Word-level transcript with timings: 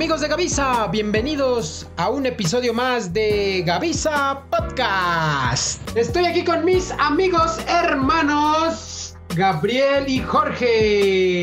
Amigos 0.00 0.22
de 0.22 0.28
Gavisa, 0.28 0.86
bienvenidos 0.86 1.86
a 1.98 2.08
un 2.08 2.24
episodio 2.24 2.72
más 2.72 3.12
de 3.12 3.62
Gavisa 3.66 4.44
Podcast. 4.48 5.94
Estoy 5.94 6.24
aquí 6.24 6.42
con 6.42 6.64
mis 6.64 6.90
amigos 6.92 7.58
hermanos 7.68 9.14
Gabriel 9.36 10.08
y 10.08 10.20
Jorge. 10.20 11.38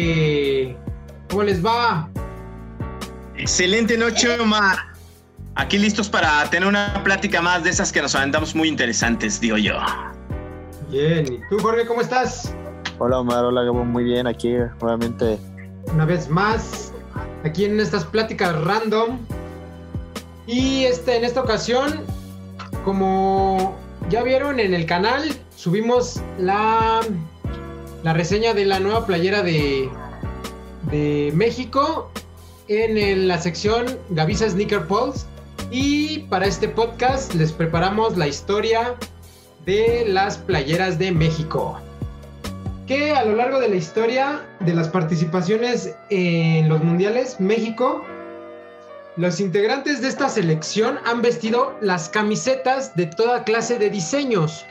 ¿Cómo 1.29 1.43
les 1.43 1.63
va? 1.63 2.09
Excelente 3.35 3.95
noche, 3.95 4.39
Omar. 4.39 4.79
Aquí 5.53 5.77
listos 5.77 6.09
para 6.09 6.49
tener 6.49 6.67
una 6.67 6.99
plática 7.03 7.39
más 7.43 7.63
de 7.63 7.69
esas 7.69 7.91
que 7.91 8.01
nos 8.01 8.15
aventamos 8.15 8.55
muy 8.55 8.69
interesantes, 8.69 9.39
digo 9.39 9.57
yo. 9.57 9.75
Bien, 10.89 11.31
¿y 11.31 11.41
tú, 11.47 11.59
Jorge, 11.59 11.85
cómo 11.85 12.01
estás? 12.01 12.55
Hola, 12.97 13.19
Omar, 13.19 13.45
hola, 13.45 13.61
Gabo, 13.61 13.85
muy 13.85 14.03
bien, 14.03 14.25
aquí 14.25 14.55
nuevamente. 14.81 15.37
Una 15.93 16.05
vez 16.05 16.27
más, 16.27 16.91
aquí 17.47 17.65
en 17.65 17.79
estas 17.79 18.05
pláticas 18.05 18.59
random. 18.63 19.19
Y 20.45 20.85
este, 20.85 21.17
en 21.17 21.25
esta 21.25 21.41
ocasión, 21.41 22.03
como 22.85 23.75
ya 24.09 24.23
vieron 24.23 24.59
en 24.59 24.73
el 24.73 24.85
canal, 24.85 25.23
subimos 25.55 26.21
la, 26.37 27.01
la 28.03 28.13
reseña 28.13 28.53
de 28.53 28.65
la 28.65 28.79
nueva 28.79 29.05
playera 29.05 29.41
de, 29.43 29.89
de 30.91 31.31
México 31.33 32.09
en 32.69 33.27
la 33.27 33.39
sección 33.41 33.85
Gavisa 34.09 34.49
Sneaker 34.49 34.87
Pulse. 34.87 35.25
Y 35.71 36.19
para 36.29 36.45
este 36.45 36.69
podcast 36.69 37.33
les 37.33 37.51
preparamos 37.51 38.15
la 38.15 38.27
historia 38.27 38.95
de 39.65 40.05
las 40.07 40.37
playeras 40.37 40.97
de 40.97 41.11
México. 41.11 41.77
Que 42.87 43.11
a 43.11 43.25
lo 43.25 43.35
largo 43.35 43.59
de 43.59 43.67
la 43.67 43.75
historia 43.75 44.47
de 44.61 44.73
las 44.73 44.87
participaciones 44.87 45.93
en 46.09 46.69
los 46.69 46.81
mundiales, 46.81 47.37
México, 47.37 48.05
los 49.17 49.41
integrantes 49.41 50.01
de 50.01 50.07
esta 50.07 50.29
selección 50.29 50.97
han 51.05 51.21
vestido 51.21 51.75
las 51.81 52.07
camisetas 52.07 52.95
de 52.95 53.07
toda 53.07 53.43
clase 53.43 53.77
de 53.77 53.89
diseños. 53.89 54.65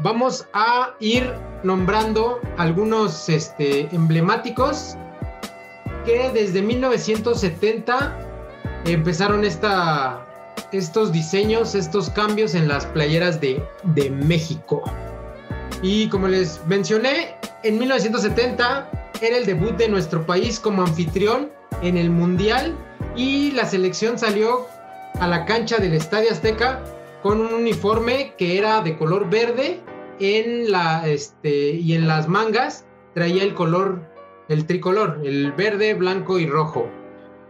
Vamos 0.00 0.46
a 0.52 0.94
ir 1.00 1.32
nombrando 1.62 2.38
algunos 2.58 3.30
este, 3.30 3.88
emblemáticos 3.94 4.94
que 6.04 6.28
desde 6.34 6.60
1970 6.60 8.14
empezaron 8.84 9.46
esta, 9.46 10.26
estos 10.70 11.12
diseños, 11.12 11.74
estos 11.74 12.10
cambios 12.10 12.54
en 12.54 12.68
las 12.68 12.84
playeras 12.84 13.40
de, 13.40 13.64
de 13.84 14.10
México. 14.10 14.82
Y 15.82 16.08
como 16.08 16.28
les 16.28 16.60
mencioné, 16.66 17.36
en 17.62 17.78
1970 17.78 18.90
era 19.20 19.36
el 19.36 19.46
debut 19.46 19.76
de 19.76 19.88
nuestro 19.88 20.24
país 20.24 20.60
como 20.60 20.82
anfitrión 20.82 21.50
en 21.82 21.96
el 21.96 22.10
Mundial 22.10 22.76
y 23.16 23.52
la 23.52 23.66
selección 23.66 24.18
salió 24.18 24.66
a 25.20 25.26
la 25.26 25.44
cancha 25.44 25.78
del 25.78 25.94
Estadio 25.94 26.30
Azteca 26.30 26.82
con 27.22 27.40
un 27.40 27.52
uniforme 27.52 28.34
que 28.36 28.58
era 28.58 28.80
de 28.82 28.96
color 28.96 29.28
verde 29.28 29.80
en 30.20 30.70
la 30.70 31.06
este 31.06 31.70
y 31.70 31.94
en 31.94 32.06
las 32.06 32.28
mangas 32.28 32.84
traía 33.14 33.42
el 33.42 33.54
color 33.54 34.08
el 34.48 34.66
tricolor, 34.66 35.20
el 35.24 35.52
verde, 35.52 35.94
blanco 35.94 36.38
y 36.38 36.46
rojo. 36.46 36.88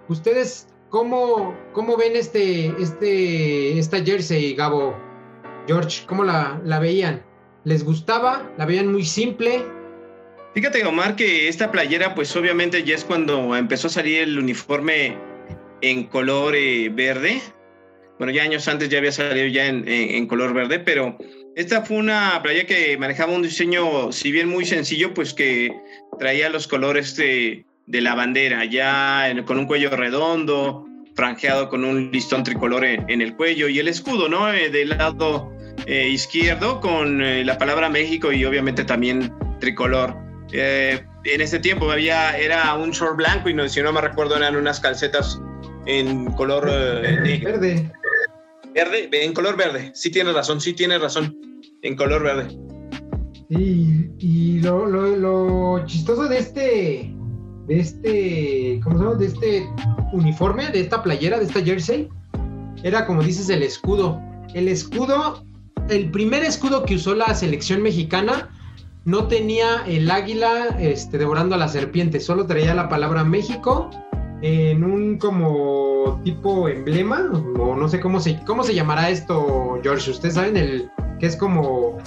Ustedes 0.08 0.70
¿Cómo, 0.90 1.54
cómo 1.72 1.96
ven 1.96 2.16
este, 2.16 2.66
este, 2.82 3.78
esta 3.78 4.04
jersey, 4.04 4.54
Gabo? 4.56 4.92
George, 5.68 6.04
¿cómo 6.04 6.24
la, 6.24 6.60
la 6.64 6.80
veían? 6.80 7.22
¿Les 7.64 7.84
gustaba? 7.84 8.50
¿La 8.56 8.64
veían 8.64 8.90
muy 8.90 9.04
simple? 9.04 9.62
Fíjate, 10.54 10.84
Omar, 10.84 11.14
que 11.14 11.48
esta 11.48 11.70
playera, 11.70 12.14
pues 12.14 12.34
obviamente 12.34 12.82
ya 12.82 12.94
es 12.94 13.04
cuando 13.04 13.54
empezó 13.54 13.88
a 13.88 13.90
salir 13.90 14.22
el 14.22 14.38
uniforme 14.38 15.16
en 15.82 16.04
color 16.04 16.54
eh, 16.56 16.88
verde. 16.88 17.40
Bueno, 18.18 18.32
ya 18.32 18.42
años 18.42 18.66
antes 18.66 18.88
ya 18.88 18.98
había 18.98 19.12
salido 19.12 19.46
ya 19.46 19.66
en, 19.66 20.26
color 20.26 20.52
verde, 20.52 20.78
pero 20.78 21.16
esta 21.54 21.82
fue 21.82 21.98
una 21.98 22.40
playera 22.42 22.66
que 22.66 22.98
manejaba 22.98 23.32
un 23.32 23.42
diseño, 23.42 24.12
si 24.12 24.30
bien 24.30 24.48
muy 24.48 24.66
sencillo, 24.66 25.14
pues 25.14 25.32
que 25.32 25.74
traía 26.18 26.50
los 26.50 26.66
colores 26.66 27.16
de, 27.16 27.64
la 27.86 28.14
bandera, 28.14 28.64
ya 28.66 29.32
con 29.46 29.58
un 29.58 29.66
cuello 29.66 29.90
redondo, 29.90 30.86
franjeado 31.14 31.70
con 31.70 31.84
un 31.84 32.10
listón 32.10 32.44
tricolor 32.44 32.84
en, 32.84 33.08
en 33.08 33.22
el 33.22 33.36
cuello 33.36 33.68
y 33.68 33.78
el 33.78 33.88
escudo, 33.88 34.28
¿no? 34.28 34.52
Eh, 34.52 34.68
del 34.68 34.90
lado 34.90 35.50
eh, 35.86 36.08
izquierdo 36.08 36.80
con 36.80 37.22
eh, 37.22 37.44
la 37.44 37.58
palabra 37.58 37.88
México 37.88 38.32
y 38.32 38.44
obviamente 38.44 38.84
también 38.84 39.32
tricolor. 39.60 40.16
Eh, 40.52 41.04
en 41.24 41.40
ese 41.40 41.58
tiempo 41.58 41.90
había, 41.90 42.36
era 42.36 42.74
un 42.74 42.90
short 42.90 43.16
blanco 43.16 43.48
y 43.48 43.54
no, 43.54 43.68
si 43.68 43.82
no 43.82 43.92
me 43.92 44.00
recuerdo 44.00 44.36
eran 44.36 44.56
unas 44.56 44.80
calcetas 44.80 45.40
en 45.86 46.26
color 46.32 46.66
verde. 46.66 47.92
Verde, 48.74 49.08
en 49.12 49.32
color 49.32 49.56
verde. 49.56 49.90
Sí 49.94 50.10
tienes 50.10 50.34
razón, 50.34 50.60
sí 50.60 50.72
tienes 50.72 51.00
razón. 51.00 51.36
En 51.82 51.96
color 51.96 52.22
verde. 52.22 52.56
Sí, 53.48 54.10
y 54.18 54.60
lo, 54.60 54.86
lo, 54.86 55.16
lo 55.16 55.86
chistoso 55.86 56.28
de 56.28 56.38
este 56.38 57.14
de 57.70 57.78
este, 57.78 58.80
¿cómo 58.82 58.98
se 58.98 59.04
llama? 59.04 59.16
De 59.16 59.26
este 59.26 59.68
uniforme, 60.12 60.70
de 60.70 60.80
esta 60.80 61.02
playera, 61.02 61.38
de 61.38 61.44
esta 61.44 61.62
jersey, 61.62 62.08
era 62.82 63.06
como 63.06 63.22
dices 63.22 63.48
el 63.48 63.62
escudo. 63.62 64.20
El 64.54 64.66
escudo, 64.66 65.44
el 65.88 66.10
primer 66.10 66.44
escudo 66.44 66.84
que 66.84 66.96
usó 66.96 67.14
la 67.14 67.34
selección 67.34 67.82
mexicana 67.82 68.48
no 69.04 69.28
tenía 69.28 69.82
el 69.86 70.10
águila 70.10 70.76
este, 70.78 71.18
devorando 71.18 71.54
a 71.54 71.58
la 71.58 71.68
serpiente, 71.68 72.20
solo 72.20 72.46
traía 72.46 72.74
la 72.74 72.88
palabra 72.88 73.24
México 73.24 73.90
en 74.42 74.84
un 74.84 75.18
como 75.18 76.20
tipo 76.24 76.68
emblema, 76.68 77.30
o 77.58 77.76
no 77.76 77.88
sé 77.88 78.00
cómo 78.00 78.20
se, 78.20 78.42
cómo 78.44 78.62
se 78.62 78.74
llamará 78.74 79.10
esto, 79.10 79.78
George. 79.82 80.10
Ustedes 80.10 80.34
saben 80.34 80.56
el 80.56 80.90
que 81.18 81.26
es 81.26 81.36
como, 81.36 81.98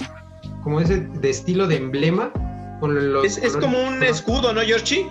como 0.62 0.80
ese 0.80 1.00
de 1.00 1.30
estilo 1.30 1.66
de 1.66 1.76
emblema. 1.76 2.30
Con 2.80 3.12
los 3.12 3.24
es, 3.24 3.38
es 3.38 3.56
como 3.56 3.78
un 3.80 4.02
escudo, 4.02 4.52
¿no, 4.52 4.60
Georgie? 4.62 5.06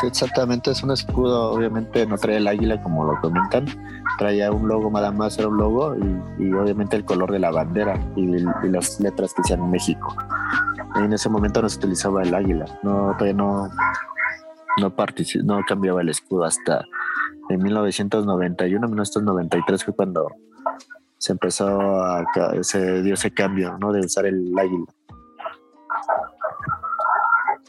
Sí, 0.00 0.06
exactamente, 0.06 0.70
es 0.70 0.82
un 0.82 0.90
escudo, 0.90 1.52
obviamente 1.52 2.06
no 2.06 2.16
trae 2.16 2.36
el 2.36 2.46
águila 2.46 2.82
como 2.82 3.04
lo 3.04 3.20
comentan, 3.20 3.66
traía 4.18 4.50
un 4.50 4.68
logo 4.68 4.90
nada 4.90 5.10
más, 5.12 5.38
era 5.38 5.48
un 5.48 5.56
logo 5.56 5.94
y, 5.96 6.44
y 6.44 6.52
obviamente 6.52 6.96
el 6.96 7.04
color 7.04 7.30
de 7.32 7.38
la 7.38 7.50
bandera 7.50 7.98
y, 8.16 8.36
y, 8.36 8.68
las 8.68 9.00
letras 9.00 9.32
que 9.34 9.42
decían 9.42 9.70
México. 9.70 10.14
En 10.96 11.12
ese 11.12 11.28
momento 11.28 11.62
no 11.62 11.68
se 11.68 11.78
utilizaba 11.78 12.22
el 12.22 12.34
águila, 12.34 12.66
no, 12.82 13.12
todavía 13.12 13.34
no, 13.34 13.68
no, 14.78 14.94
no 15.44 15.60
cambiaba 15.66 16.00
el 16.02 16.08
escudo 16.08 16.44
hasta 16.44 16.84
en 17.48 17.62
1991, 17.62 18.86
1993 18.86 19.84
fue 19.84 19.94
cuando 19.94 20.28
se 21.18 21.32
empezó 21.32 22.02
a, 22.02 22.24
se 22.62 23.02
dio 23.02 23.14
ese 23.14 23.32
cambio, 23.32 23.76
¿no? 23.78 23.92
De 23.92 24.00
usar 24.00 24.26
el 24.26 24.52
águila 24.58 24.86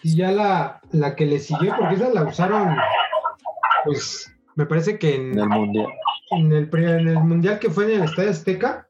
y 0.04 0.18
ya 0.18 0.32
la, 0.32 0.82
la 0.92 1.16
que 1.16 1.26
le 1.26 1.40
siguió, 1.40 1.76
porque 1.78 1.96
esa 1.96 2.10
la 2.10 2.24
usaron, 2.24 2.76
pues 3.86 4.32
me 4.56 4.66
parece 4.66 5.00
que 5.00 5.16
en, 5.16 5.32
en 5.32 5.40
el 5.40 5.50
mundial. 5.50 5.88
En 6.38 6.52
el, 6.52 6.70
en 6.74 7.08
el 7.08 7.20
mundial 7.20 7.60
que 7.60 7.70
fue 7.70 7.86
en 7.86 8.02
el 8.02 8.10
Estadio 8.10 8.30
Azteca. 8.30 8.88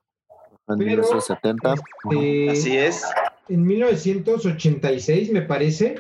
En 0.68 0.78
1970. 0.78 1.74
Este, 1.74 2.50
Así 2.50 2.78
es. 2.78 3.04
En 3.50 3.66
1986, 3.66 5.32
me 5.32 5.42
parece, 5.42 5.96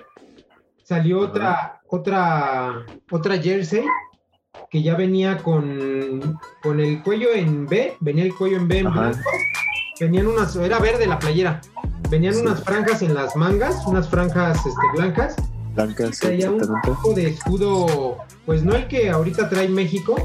salió 0.83 1.19
otra, 1.19 1.81
otra, 1.87 2.85
otra 3.11 3.37
jersey 3.37 3.83
que 4.69 4.81
ya 4.81 4.95
venía 4.95 5.37
con, 5.37 6.39
con 6.61 6.79
el 6.79 7.03
cuello 7.03 7.33
en 7.33 7.67
B, 7.67 7.95
venía 7.99 8.23
el 8.23 8.33
cuello 8.33 8.57
en 8.57 8.67
B 8.67 8.79
en 8.79 8.91
blanco, 8.91 9.29
venían 9.99 10.27
unas, 10.27 10.55
era 10.55 10.79
verde 10.79 11.05
la 11.05 11.19
playera, 11.19 11.61
venían 12.09 12.33
sí. 12.33 12.41
unas 12.41 12.63
franjas 12.63 13.01
en 13.01 13.13
las 13.13 13.35
mangas, 13.35 13.85
unas 13.85 14.09
franjas 14.09 14.57
este, 14.57 14.81
blancas. 14.95 15.35
Blancas, 15.75 16.19
traía 16.19 16.51
un 16.51 16.59
tipo 16.81 17.13
de 17.13 17.27
escudo, 17.27 18.17
pues 18.45 18.63
no 18.63 18.75
el 18.75 18.87
que 18.87 19.09
ahorita 19.09 19.49
trae 19.49 19.67
México, 19.67 20.15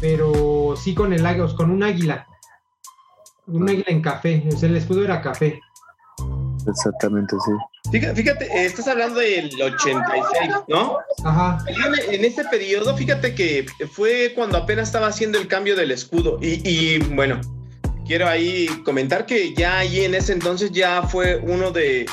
pero 0.00 0.74
sí 0.76 0.94
con 0.94 1.12
el 1.12 1.22
con 1.54 1.70
un 1.70 1.82
águila. 1.82 2.26
Un 3.46 3.68
águila 3.68 3.84
en 3.88 4.02
café, 4.02 4.44
o 4.52 4.56
sea, 4.56 4.68
el 4.68 4.76
escudo 4.76 5.04
era 5.04 5.20
café. 5.20 5.60
Exactamente, 6.68 7.36
sí. 7.44 7.52
Fíjate, 7.92 8.14
fíjate, 8.16 8.64
estás 8.64 8.88
hablando 8.88 9.20
del 9.20 9.50
86, 9.60 10.50
¿no? 10.68 10.98
Ajá. 11.24 11.58
En, 11.68 12.14
en 12.14 12.24
este 12.24 12.44
periodo, 12.44 12.96
fíjate 12.96 13.34
que 13.34 13.66
fue 13.92 14.32
cuando 14.34 14.58
apenas 14.58 14.88
estaba 14.88 15.06
haciendo 15.06 15.38
el 15.38 15.46
cambio 15.46 15.76
del 15.76 15.92
escudo. 15.92 16.38
Y, 16.42 16.68
y 16.68 16.98
bueno, 16.98 17.40
quiero 18.06 18.28
ahí 18.28 18.66
comentar 18.84 19.26
que 19.26 19.54
ya 19.54 19.78
ahí 19.78 20.04
en 20.04 20.14
ese 20.14 20.32
entonces 20.32 20.72
ya 20.72 21.02
fue 21.02 21.36
uno 21.36 21.70
de, 21.70 22.06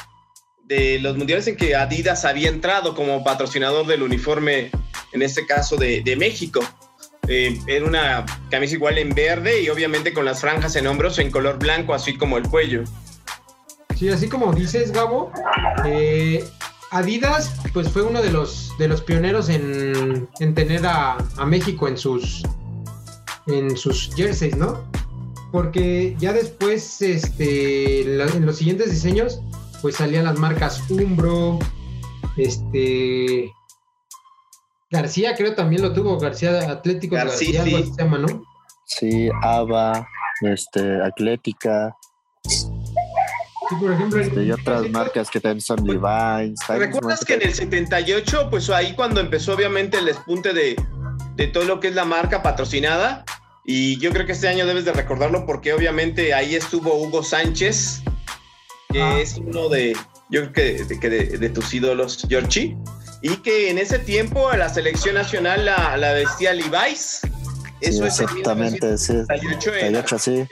de, 0.65 0.99
los 0.99 1.17
mundiales 1.17 1.47
en 1.47 1.55
que 1.55 1.75
Adidas 1.75 2.25
había 2.25 2.49
entrado 2.49 2.95
como 2.95 3.23
patrocinador 3.23 3.87
del 3.87 4.03
uniforme, 4.03 4.71
en 5.11 5.21
este 5.21 5.45
caso 5.45 5.77
de, 5.77 6.01
de 6.01 6.15
México. 6.15 6.59
Eh, 7.27 7.59
era 7.67 7.85
una 7.85 8.25
camisa 8.49 8.75
igual 8.75 8.97
en 8.97 9.09
verde 9.15 9.61
y 9.61 9.69
obviamente 9.69 10.13
con 10.13 10.25
las 10.25 10.41
franjas 10.41 10.75
en 10.75 10.87
hombros 10.87 11.19
en 11.19 11.31
color 11.31 11.57
blanco, 11.57 11.93
así 11.93 12.17
como 12.17 12.37
el 12.37 12.47
cuello. 12.47 12.83
Sí, 13.95 14.09
así 14.09 14.27
como 14.27 14.51
dices, 14.53 14.91
Gabo, 14.91 15.31
eh, 15.85 16.43
Adidas, 16.91 17.55
pues 17.73 17.89
fue 17.89 18.03
uno 18.03 18.21
de 18.21 18.31
los, 18.31 18.71
de 18.77 18.87
los 18.87 19.01
pioneros 19.01 19.49
en, 19.49 20.27
tener 20.53 20.85
a, 20.85 21.17
México 21.45 21.87
en 21.87 21.97
sus, 21.97 22.43
en 23.47 23.75
sus 23.77 24.13
jerseys, 24.15 24.57
¿no? 24.57 24.83
Porque 25.51 26.15
ya 26.19 26.33
después, 26.33 27.01
este, 27.01 28.01
en 28.01 28.45
los 28.45 28.57
siguientes 28.57 28.91
diseños, 28.91 29.41
pues 29.81 29.95
salían 29.95 30.25
las 30.25 30.37
marcas 30.37 30.83
Umbro, 30.89 31.59
este, 32.37 33.51
García 34.93 35.35
creo 35.35 35.55
también 35.55 35.81
lo 35.81 35.91
tuvo, 35.91 36.19
García 36.19 36.69
Atlético 36.69 37.15
García, 37.15 37.63
sí. 37.63 37.83
se 37.95 38.03
llama, 38.03 38.19
¿no? 38.19 38.43
Sí, 38.85 39.27
Ava, 39.41 40.07
este, 40.41 41.01
Atlética. 41.01 41.97
Sí, 42.47 42.67
por 43.79 43.91
ejemplo. 43.91 44.21
Este, 44.21 44.43
y 44.43 44.51
otras 44.51 44.87
marcas 44.91 45.31
que 45.31 45.39
también 45.39 45.61
son 45.61 45.83
Levi's. 45.83 46.59
¿Recuerdas 46.69 47.25
que 47.25 47.33
en 47.33 47.41
el 47.41 47.53
78, 47.55 48.49
pues 48.51 48.69
ahí 48.69 48.93
cuando 48.93 49.19
empezó 49.19 49.55
obviamente 49.55 49.97
el 49.97 50.05
despunte 50.05 50.53
de, 50.53 50.75
de 51.37 51.47
todo 51.47 51.63
lo 51.63 51.79
que 51.79 51.87
es 51.87 51.95
la 51.95 52.05
marca 52.05 52.43
patrocinada? 52.43 53.25
Y 53.65 53.97
yo 53.97 54.11
creo 54.11 54.27
que 54.27 54.33
este 54.33 54.47
año 54.47 54.67
debes 54.67 54.85
de 54.85 54.93
recordarlo 54.93 55.47
porque 55.47 55.73
obviamente 55.73 56.35
ahí 56.35 56.53
estuvo 56.53 56.93
Hugo 57.01 57.23
Sánchez, 57.23 58.03
que 58.89 59.01
ah. 59.01 59.19
es 59.19 59.37
uno 59.37 59.69
de, 59.69 59.97
yo 60.29 60.51
creo 60.51 60.53
que, 60.99 61.09
de, 61.09 61.37
de, 61.39 61.49
tus 61.49 61.73
ídolos, 61.73 62.27
Georgie 62.29 62.77
y 63.23 63.37
que 63.37 63.69
en 63.69 63.77
ese 63.77 63.99
tiempo 63.99 64.49
a 64.49 64.57
la 64.57 64.67
selección 64.67 65.15
nacional 65.15 65.63
la, 65.63 65.95
la 65.95 66.11
vestía 66.11 66.53
Levi's. 66.53 67.21
Eso 67.79 68.09
sí, 68.09 68.23
exactamente, 68.23 68.97
sí. 68.97 69.13
en, 69.13 70.19
sí. 70.19 70.47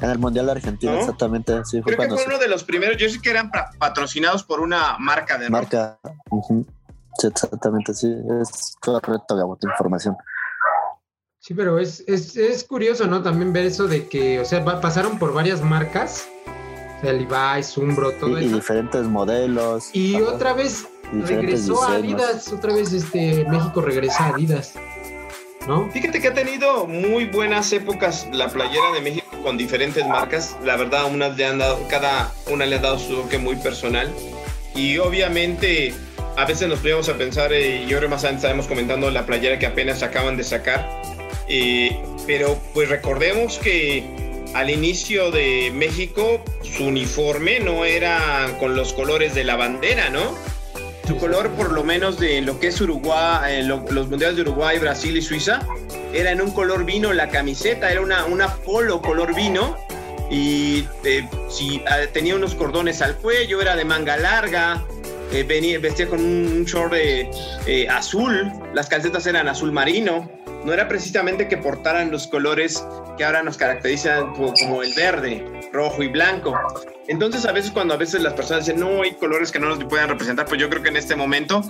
En 0.00 0.10
el 0.10 0.18
Mundial 0.18 0.46
de 0.46 0.52
Argentina, 0.52 0.98
exactamente. 0.98 1.64
Sí, 1.64 1.80
fue 1.82 1.96
Creo 1.96 2.08
que 2.08 2.14
fue 2.14 2.26
uno 2.26 2.38
de 2.38 2.48
los 2.48 2.64
primeros, 2.64 2.96
yo 2.96 3.08
sé 3.08 3.20
que 3.20 3.30
eran 3.30 3.50
patrocinados 3.78 4.42
por 4.42 4.60
una 4.60 4.96
marca 4.98 5.38
de 5.38 5.50
Marca. 5.50 5.98
Sí, 7.18 7.28
exactamente, 7.28 7.94
sí. 7.94 8.12
Es 8.40 8.74
correcto, 8.80 9.36
Gabo, 9.36 9.56
tu 9.56 9.68
información. 9.68 10.16
Sí, 11.38 11.54
pero 11.54 11.78
es, 11.78 12.02
es, 12.08 12.36
es, 12.36 12.64
curioso, 12.64 13.06
¿no? 13.06 13.22
También 13.22 13.52
ver 13.52 13.66
eso 13.66 13.86
de 13.86 14.08
que, 14.08 14.40
o 14.40 14.44
sea, 14.44 14.64
pasaron 14.64 15.16
por 15.18 15.32
varias 15.32 15.62
marcas, 15.62 16.28
o 16.98 17.00
sea, 17.02 17.12
Levi's, 17.12 17.76
Umbro, 17.78 18.12
todo 18.12 18.30
y, 18.30 18.44
eso. 18.44 18.50
Y 18.50 18.54
diferentes 18.54 19.04
modelos. 19.04 19.90
Y 19.92 20.20
otra 20.20 20.54
vez 20.54 20.88
regresó 21.12 21.82
a 21.82 21.96
Adidas, 21.96 22.52
otra 22.52 22.74
vez 22.74 22.92
este 22.92 23.44
México 23.48 23.80
regresa 23.80 24.26
a 24.26 24.28
Adidas. 24.30 24.74
¿No? 25.66 25.90
Fíjate 25.90 26.20
que 26.20 26.28
ha 26.28 26.34
tenido 26.34 26.86
muy 26.86 27.24
buenas 27.24 27.72
épocas 27.72 28.28
la 28.32 28.48
playera 28.48 28.92
de 28.94 29.00
México 29.00 29.26
con 29.42 29.56
diferentes 29.56 30.06
marcas. 30.06 30.56
La 30.64 30.76
verdad, 30.76 31.12
unas 31.12 31.36
le 31.36 31.44
han 31.44 31.58
dado, 31.58 31.80
cada 31.88 32.32
una 32.48 32.66
le 32.66 32.76
ha 32.76 32.78
dado 32.78 32.98
su 33.00 33.16
toque 33.16 33.38
muy 33.38 33.56
personal. 33.56 34.12
Y 34.76 34.98
obviamente, 34.98 35.92
a 36.36 36.44
veces 36.44 36.68
nos 36.68 36.78
podíamos 36.78 37.08
a 37.08 37.14
pensar, 37.14 37.52
eh, 37.52 37.82
y 37.82 37.92
ahora 37.94 38.06
más 38.06 38.20
adelante 38.20 38.38
estaremos 38.38 38.66
comentando 38.68 39.10
la 39.10 39.26
playera 39.26 39.58
que 39.58 39.66
apenas 39.66 40.04
acaban 40.04 40.36
de 40.36 40.44
sacar. 40.44 40.88
Eh, 41.48 42.00
pero 42.26 42.58
pues 42.74 42.88
recordemos 42.88 43.58
que 43.58 44.04
al 44.54 44.70
inicio 44.70 45.30
de 45.30 45.70
México 45.74 46.42
su 46.62 46.84
uniforme 46.84 47.60
no 47.60 47.84
era 47.84 48.56
con 48.58 48.74
los 48.74 48.92
colores 48.92 49.34
de 49.34 49.44
la 49.44 49.56
bandera, 49.56 50.10
¿no? 50.10 50.34
Su 51.06 51.16
color, 51.16 51.50
por 51.50 51.72
lo 51.72 51.84
menos 51.84 52.18
de 52.18 52.40
lo 52.40 52.58
que 52.58 52.68
es 52.68 52.80
Uruguay, 52.80 53.60
eh, 53.60 53.62
los 53.62 54.08
mundiales 54.08 54.36
de 54.36 54.42
Uruguay, 54.42 54.78
Brasil 54.78 55.16
y 55.16 55.22
Suiza, 55.22 55.60
era 56.12 56.32
en 56.32 56.40
un 56.40 56.50
color 56.50 56.84
vino 56.84 57.12
la 57.12 57.28
camiseta, 57.28 57.90
era 57.90 58.00
una, 58.00 58.24
una 58.24 58.54
polo 58.54 59.00
color 59.00 59.34
vino 59.34 59.76
y 60.30 60.84
eh, 61.04 61.28
si, 61.48 61.82
ah, 61.86 61.98
tenía 62.12 62.34
unos 62.34 62.54
cordones 62.54 63.02
al 63.02 63.16
cuello, 63.16 63.60
era 63.62 63.76
de 63.76 63.84
manga 63.84 64.16
larga, 64.16 64.84
eh, 65.32 65.44
venía, 65.44 65.78
vestía 65.78 66.08
con 66.08 66.20
un, 66.20 66.64
short 66.64 66.94
azul, 67.88 68.52
las 68.74 68.88
calcetas 68.88 69.26
eran 69.26 69.48
azul 69.48 69.70
marino, 69.70 70.28
no 70.66 70.72
era 70.72 70.88
precisamente 70.88 71.46
que 71.46 71.56
portaran 71.56 72.10
los 72.10 72.26
colores 72.26 72.84
que 73.16 73.24
ahora 73.24 73.44
nos 73.44 73.56
caracterizan 73.56 74.34
como 74.34 74.82
el 74.82 74.92
verde, 74.94 75.44
rojo 75.72 76.02
y 76.02 76.08
blanco. 76.08 76.58
Entonces 77.06 77.46
a 77.46 77.52
veces 77.52 77.70
cuando 77.70 77.94
a 77.94 77.96
veces 77.96 78.20
las 78.20 78.32
personas 78.32 78.66
dicen, 78.66 78.80
no, 78.80 79.02
hay 79.02 79.12
colores 79.12 79.52
que 79.52 79.60
no 79.60 79.68
nos 79.68 79.84
puedan 79.84 80.08
representar, 80.08 80.46
pues 80.46 80.60
yo 80.60 80.68
creo 80.68 80.82
que 80.82 80.88
en 80.88 80.96
este 80.96 81.14
momento, 81.14 81.62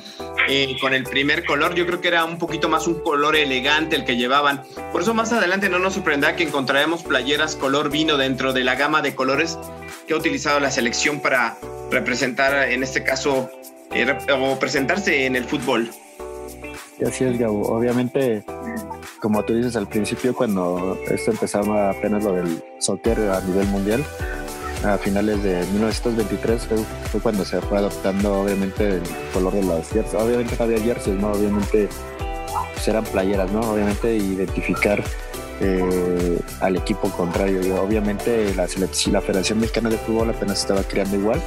eh, 0.49 0.79
con 0.81 0.95
el 0.95 1.05
primer 1.05 1.45
color, 1.45 1.75
yo 1.75 1.87
creo 1.87 2.01
que 2.01 2.09
era 2.09 2.25
un 2.25 2.39
poquito 2.39 2.71
más 2.71 2.87
un 2.87 3.03
color 3.03 3.37
elegante 3.37 3.97
el 3.97 4.07
que 4.07 4.17
llevaban. 4.17 4.63
Por 4.93 5.03
eso 5.03 5.13
más 5.13 5.31
adelante 5.31 5.69
no 5.69 5.79
nos 5.79 5.93
sorprenderá 5.93 6.35
que 6.35 6.45
encontraremos 6.45 7.03
playeras 7.03 7.55
color 7.55 7.91
vino 7.91 8.17
dentro 8.17 8.55
de 8.55 8.65
la 8.65 8.77
gama 8.77 9.03
de 9.03 9.15
colores 9.15 9.59
que 10.09 10.15
ha 10.15 10.17
utilizado 10.17 10.59
la 10.59 10.71
selección 10.71 11.21
para 11.21 11.59
representar, 11.91 12.71
en 12.71 12.83
este 12.83 13.05
caso, 13.05 13.51
eh, 13.93 14.17
o 14.33 14.59
presentarse 14.59 15.27
en 15.27 15.37
el 15.37 15.45
fútbol. 15.45 15.91
Así 17.05 17.25
es, 17.25 17.39
Gabo. 17.39 17.63
Obviamente, 17.69 18.43
como 19.21 19.43
tú 19.45 19.55
dices 19.55 19.77
al 19.77 19.89
principio, 19.89 20.35
cuando 20.35 20.99
esto 21.11 21.31
empezaba 21.31 21.91
apenas 21.91 22.25
lo 22.25 22.33
del 22.33 22.63
soccer 22.79 23.19
a 23.31 23.41
nivel 23.41 23.67
mundial, 23.69 24.05
a 24.85 24.99
finales 24.99 25.43
de 25.43 25.65
1923 25.73 26.69
fue, 27.11 27.21
cuando 27.21 27.45
se 27.45 27.61
fue 27.61 27.79
adoptando 27.79 28.43
obviamente 28.43 28.97
el 28.97 29.03
color 29.33 29.55
de 29.55 29.63
las 29.63 29.91
jerseys. 29.91 30.15
Obviamente 30.15 30.55
no 30.59 30.65
había 30.65 30.81
jerseys, 30.81 31.17
¿no? 31.19 31.33
Obviamente 31.33 31.89
pues, 32.75 32.89
eran 32.89 33.05
playeras, 33.05 33.51
¿no? 33.51 33.61
Obviamente 33.61 34.17
identificar 34.17 35.03
eh, 35.61 36.39
al 36.61 36.77
equipo 36.77 37.11
contrario. 37.11 37.83
Obviamente 37.83 38.55
la, 38.55 38.67
la 38.67 39.21
Federación 39.21 39.61
Mexicana 39.61 39.89
de 39.89 39.99
Fútbol 39.99 40.31
apenas 40.31 40.61
estaba 40.61 40.83
creando 40.83 41.17
igual 41.17 41.41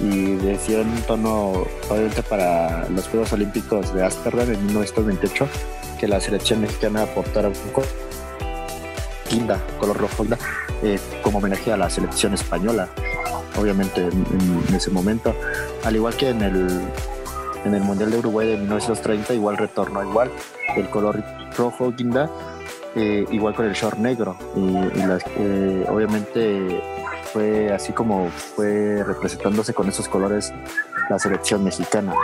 y 0.00 0.34
decía 0.36 0.80
un 0.80 1.02
tono, 1.02 1.64
obviamente 1.88 2.22
para 2.22 2.88
los 2.88 3.08
Juegos 3.08 3.32
Olímpicos 3.32 3.92
de 3.94 4.04
Ámsterdam 4.04 4.52
en 4.52 4.66
1928, 4.66 5.48
que 5.98 6.06
la 6.06 6.20
selección 6.20 6.60
mexicana 6.60 7.02
aportara 7.02 7.48
un 7.48 7.54
guinda, 9.30 9.60
color 9.78 9.96
rojo 9.98 10.24
eh, 10.82 10.98
como 11.22 11.38
homenaje 11.38 11.72
a 11.72 11.76
la 11.76 11.90
selección 11.90 12.34
española, 12.34 12.88
obviamente 13.58 14.02
en, 14.02 14.74
ese 14.74 14.90
momento. 14.90 15.34
Al 15.84 15.96
igual 15.96 16.14
que 16.16 16.30
en 16.30 16.42
el, 16.42 16.80
en 17.64 17.74
el 17.74 17.82
Mundial 17.82 18.10
de 18.10 18.18
Uruguay 18.18 18.46
de 18.48 18.56
1930, 18.56 19.34
igual 19.34 19.56
retornó 19.56 20.02
igual 20.02 20.30
el 20.76 20.88
color 20.88 21.22
rojo 21.56 21.92
guinda, 21.92 22.30
eh, 22.94 23.26
igual 23.30 23.54
con 23.54 23.66
el 23.66 23.72
short 23.72 23.98
negro. 23.98 24.36
Y, 24.56 24.76
eh, 25.38 25.84
obviamente 25.88 26.82
fue 27.32 27.72
así 27.72 27.92
como 27.92 28.30
fue 28.30 29.02
representándose 29.04 29.74
con 29.74 29.88
esos 29.88 30.08
colores 30.08 30.52
la 31.08 31.18
selección 31.18 31.64
mexicana. 31.64 32.14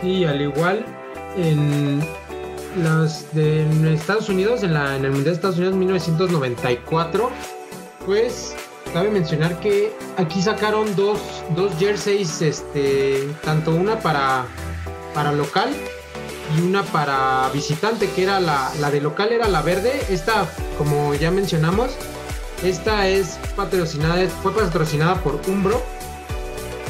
Sí, 0.00 0.24
al 0.24 0.40
igual 0.40 0.84
en 1.36 2.00
los 2.82 3.32
de 3.34 3.94
Estados 3.94 4.28
Unidos, 4.28 4.62
en, 4.62 4.74
la, 4.74 4.96
en 4.96 5.04
el 5.04 5.10
Mundial 5.10 5.24
de 5.26 5.32
Estados 5.32 5.56
Unidos 5.56 5.74
1994, 5.74 7.30
pues 8.06 8.54
cabe 8.92 9.10
mencionar 9.10 9.58
que 9.60 9.92
aquí 10.16 10.40
sacaron 10.40 10.94
dos, 10.96 11.20
dos 11.54 11.72
jerseys, 11.78 12.42
este, 12.42 13.28
tanto 13.44 13.72
una 13.72 13.98
para, 13.98 14.44
para 15.14 15.32
local 15.32 15.70
y 16.56 16.62
una 16.62 16.82
para 16.84 17.48
visitante, 17.52 18.08
que 18.10 18.22
era 18.24 18.40
la, 18.40 18.72
la 18.80 18.90
de 18.90 19.00
local 19.00 19.32
era 19.32 19.48
la 19.48 19.62
verde, 19.62 19.92
esta 20.08 20.46
como 20.78 21.14
ya 21.14 21.30
mencionamos, 21.30 21.90
esta 22.62 23.08
es 23.08 23.38
patrocinada, 23.56 24.28
fue 24.42 24.54
patrocinada 24.54 25.16
por 25.22 25.40
Umbro, 25.46 25.80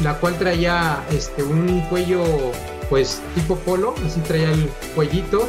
la 0.02 0.18
cual 0.18 0.36
traía 0.38 1.04
este, 1.10 1.42
un 1.42 1.80
cuello 1.88 2.24
pues 2.88 3.20
tipo 3.34 3.56
polo, 3.56 3.94
así 4.06 4.20
traía 4.20 4.50
el 4.50 4.68
cuellito 4.94 5.48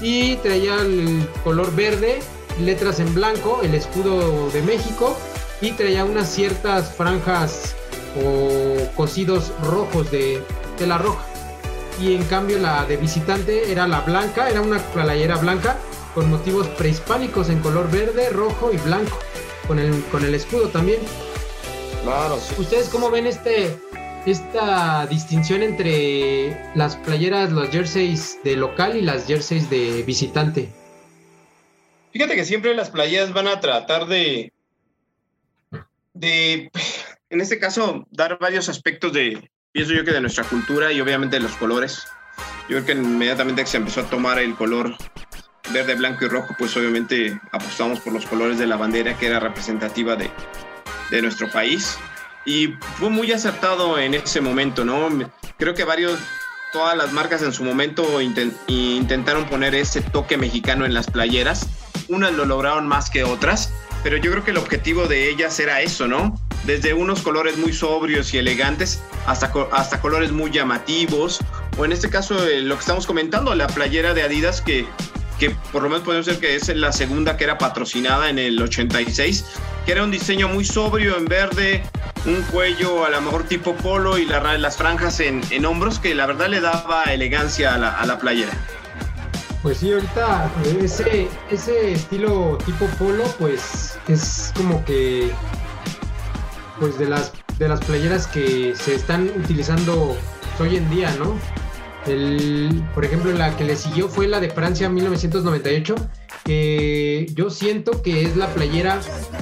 y 0.00 0.36
traía 0.36 0.80
el 0.80 1.28
color 1.42 1.74
verde, 1.74 2.20
letras 2.60 3.00
en 3.00 3.12
blanco, 3.14 3.60
el 3.62 3.74
escudo 3.74 4.50
de 4.50 4.62
México 4.62 5.16
y 5.60 5.72
traía 5.72 6.04
unas 6.04 6.28
ciertas 6.28 6.94
franjas 6.94 7.74
o 8.22 8.94
cosidos 8.94 9.52
rojos 9.64 10.10
de 10.10 10.42
tela 10.78 10.98
roja. 10.98 11.24
Y 12.00 12.14
en 12.14 12.24
cambio 12.24 12.58
la 12.58 12.84
de 12.84 12.98
visitante 12.98 13.72
era 13.72 13.88
la 13.88 14.00
blanca, 14.00 14.48
era 14.48 14.60
una 14.60 14.78
playera 14.78 15.36
blanca 15.36 15.76
con 16.14 16.30
motivos 16.30 16.66
prehispánicos 16.68 17.48
en 17.48 17.60
color 17.60 17.90
verde, 17.90 18.30
rojo 18.30 18.70
y 18.72 18.76
blanco, 18.78 19.18
con 19.66 19.78
el, 19.78 20.02
con 20.04 20.24
el 20.24 20.34
escudo 20.34 20.68
también. 20.68 21.00
Claro, 22.02 22.36
¿Ustedes 22.58 22.88
cómo 22.88 23.10
ven 23.10 23.26
este, 23.26 23.76
esta 24.26 25.06
distinción 25.06 25.62
entre 25.62 26.56
las 26.74 26.96
playeras, 26.96 27.50
los 27.50 27.68
jerseys 27.70 28.38
de 28.44 28.56
local 28.56 28.96
y 28.96 29.02
las 29.02 29.26
jerseys 29.26 29.68
de 29.70 30.02
visitante? 30.02 30.68
Fíjate 32.12 32.36
que 32.36 32.44
siempre 32.44 32.74
las 32.74 32.90
playeras 32.90 33.32
van 33.32 33.48
a 33.48 33.60
tratar 33.60 34.06
de, 34.06 34.52
de, 36.14 36.70
en 37.30 37.40
este 37.40 37.58
caso, 37.58 38.06
dar 38.10 38.38
varios 38.38 38.68
aspectos 38.68 39.12
de, 39.12 39.50
pienso 39.72 39.92
yo 39.92 40.04
que 40.04 40.12
de 40.12 40.20
nuestra 40.20 40.44
cultura 40.44 40.92
y 40.92 41.00
obviamente 41.00 41.36
de 41.36 41.42
los 41.42 41.56
colores. 41.56 42.04
Yo 42.68 42.82
creo 42.82 42.86
que 42.86 42.92
inmediatamente 42.92 43.62
que 43.62 43.68
se 43.68 43.76
empezó 43.76 44.00
a 44.00 44.10
tomar 44.10 44.38
el 44.38 44.54
color 44.54 44.96
verde, 45.72 45.94
blanco 45.94 46.24
y 46.24 46.28
rojo, 46.28 46.54
pues 46.58 46.76
obviamente 46.76 47.38
apostamos 47.52 48.00
por 48.00 48.12
los 48.12 48.26
colores 48.26 48.58
de 48.58 48.66
la 48.66 48.76
bandera 48.76 49.16
que 49.16 49.26
era 49.26 49.40
representativa 49.40 50.16
de, 50.16 50.30
de 51.10 51.22
nuestro 51.22 51.50
país. 51.50 51.98
y 52.44 52.68
fue 52.98 53.10
muy 53.10 53.32
acertado 53.32 53.98
en 53.98 54.14
ese 54.14 54.40
momento, 54.40 54.84
¿no? 54.84 55.08
Creo 55.58 55.74
que 55.74 55.84
varios, 55.84 56.18
todas 56.72 56.96
las 56.96 57.12
marcas 57.12 57.42
en 57.42 57.52
su 57.52 57.64
momento 57.64 58.20
intentaron 58.20 59.46
poner 59.46 59.74
ese 59.74 60.00
toque 60.00 60.36
mexicano 60.36 60.86
en 60.86 60.94
las 60.94 61.10
playeras, 61.10 61.68
unas 62.08 62.32
lo 62.32 62.44
lograron 62.44 62.86
más 62.86 63.10
que 63.10 63.24
otras, 63.24 63.72
pero 64.04 64.16
yo 64.16 64.30
creo 64.30 64.44
que 64.44 64.52
el 64.52 64.58
objetivo 64.58 65.08
de 65.08 65.28
ellas 65.28 65.58
era 65.58 65.80
eso, 65.80 66.06
¿no? 66.06 66.38
Desde 66.64 66.94
unos 66.94 67.22
colores 67.22 67.56
muy 67.56 67.72
sobrios 67.72 68.32
y 68.32 68.38
elegantes 68.38 69.02
hasta, 69.26 69.52
hasta 69.72 70.00
colores 70.00 70.30
muy 70.30 70.50
llamativos, 70.52 71.40
o 71.76 71.84
en 71.84 71.92
este 71.92 72.08
caso 72.08 72.46
eh, 72.46 72.60
lo 72.60 72.76
que 72.76 72.80
estamos 72.80 73.06
comentando, 73.06 73.54
la 73.54 73.66
playera 73.66 74.14
de 74.14 74.22
Adidas 74.22 74.60
que 74.60 74.86
que 75.38 75.50
por 75.72 75.82
lo 75.82 75.88
menos 75.88 76.04
podemos 76.04 76.26
decir 76.26 76.40
que 76.40 76.56
es 76.56 76.68
la 76.74 76.92
segunda 76.92 77.36
que 77.36 77.44
era 77.44 77.58
patrocinada 77.58 78.30
en 78.30 78.38
el 78.38 78.60
86, 78.60 79.44
que 79.84 79.92
era 79.92 80.02
un 80.02 80.10
diseño 80.10 80.48
muy 80.48 80.64
sobrio 80.64 81.16
en 81.16 81.26
verde, 81.26 81.82
un 82.24 82.42
cuello 82.42 83.04
a 83.04 83.10
lo 83.10 83.20
mejor 83.20 83.44
tipo 83.44 83.74
polo 83.74 84.18
y 84.18 84.26
las 84.26 84.76
franjas 84.76 85.20
en, 85.20 85.64
hombros, 85.64 85.98
que 85.98 86.14
la 86.14 86.26
verdad 86.26 86.48
le 86.48 86.60
daba 86.60 87.04
elegancia 87.04 87.74
a 87.74 88.06
la, 88.06 88.18
playera. 88.18 88.52
Pues 89.62 89.78
sí, 89.78 89.92
ahorita 89.92 90.50
ese, 90.80 91.28
ese 91.50 91.92
estilo 91.92 92.58
tipo 92.64 92.86
polo, 92.98 93.24
pues 93.38 93.98
es 94.08 94.52
como 94.56 94.84
que, 94.84 95.30
pues 96.78 96.98
de 96.98 97.06
las, 97.06 97.32
de 97.58 97.68
las 97.68 97.80
playeras 97.80 98.26
que 98.26 98.74
se 98.76 98.94
están 98.94 99.30
utilizando 99.36 100.16
hoy 100.58 100.76
en 100.76 100.88
día, 100.90 101.14
¿no? 101.18 101.36
Por 102.94 103.04
ejemplo, 103.04 103.32
la 103.32 103.56
que 103.56 103.64
le 103.64 103.76
siguió 103.76 104.08
fue 104.08 104.28
la 104.28 104.38
de 104.38 104.48
Francia 104.50 104.88
1998, 104.88 105.94
que 106.44 107.26
yo 107.34 107.50
siento 107.50 108.00
que 108.02 108.22
es 108.22 108.36
la 108.36 108.46
playera 108.54 109.00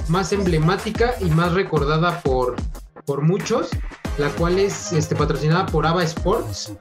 más 0.09 0.33
emblemática 0.33 1.14
y 1.21 1.26
más 1.26 1.52
recordada 1.52 2.21
por, 2.23 2.56
por 3.04 3.21
muchos, 3.21 3.68
la 4.16 4.30
cual 4.30 4.59
es 4.59 4.92
este, 4.92 5.14
patrocinada 5.14 5.66
por 5.66 5.87
Ava 5.87 6.02
Sports. 6.04 6.73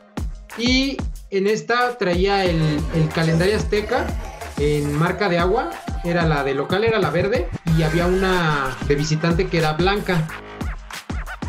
Y 0.58 0.98
en 1.32 1.48
esta 1.48 1.98
traía 1.98 2.46
el, 2.46 2.62
el 2.96 3.10
calendario 3.10 3.58
azteca 3.58 4.08
en 4.60 4.98
marca 4.98 5.30
de 5.30 5.40
agua, 5.40 5.72
era 6.04 6.26
la 6.26 6.44
de 6.44 6.54
local, 6.54 6.84
era 6.84 7.00
la 7.00 7.10
verde, 7.10 7.50
y 7.78 7.84
había 7.84 8.06
una 8.06 8.78
de 8.88 8.96
visitante 8.96 9.48
que 9.48 9.58
era 9.58 9.74
blanca. 9.74 10.28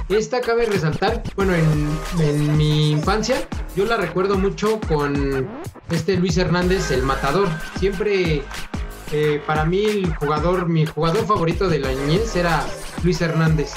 Esta 0.09 0.43
cabe 0.43 0.67
resaltar, 0.67 1.23
bueno, 1.35 1.55
en, 1.55 2.57
mi 2.59 2.91
infancia 2.91 3.49
yo 3.75 3.87
la 3.87 3.97
recuerdo 3.97 4.37
mucho 4.37 4.79
con 4.87 5.49
este 5.91 6.19
Luis 6.19 6.37
Hernández, 6.37 6.91
el 6.91 7.03
matador. 7.03 7.49
Siempre, 7.79 8.43
eh, 9.13 9.43
para 9.47 9.65
mí, 9.65 9.83
el 9.83 10.15
jugador, 10.15 10.69
mi 10.69 10.85
jugador 10.85 11.25
favorito 11.25 11.69
de 11.69 11.79
la 11.79 11.91
niñez 11.91 12.37
era 12.37 12.67
Luis 13.03 13.23
Hernández. 13.23 13.73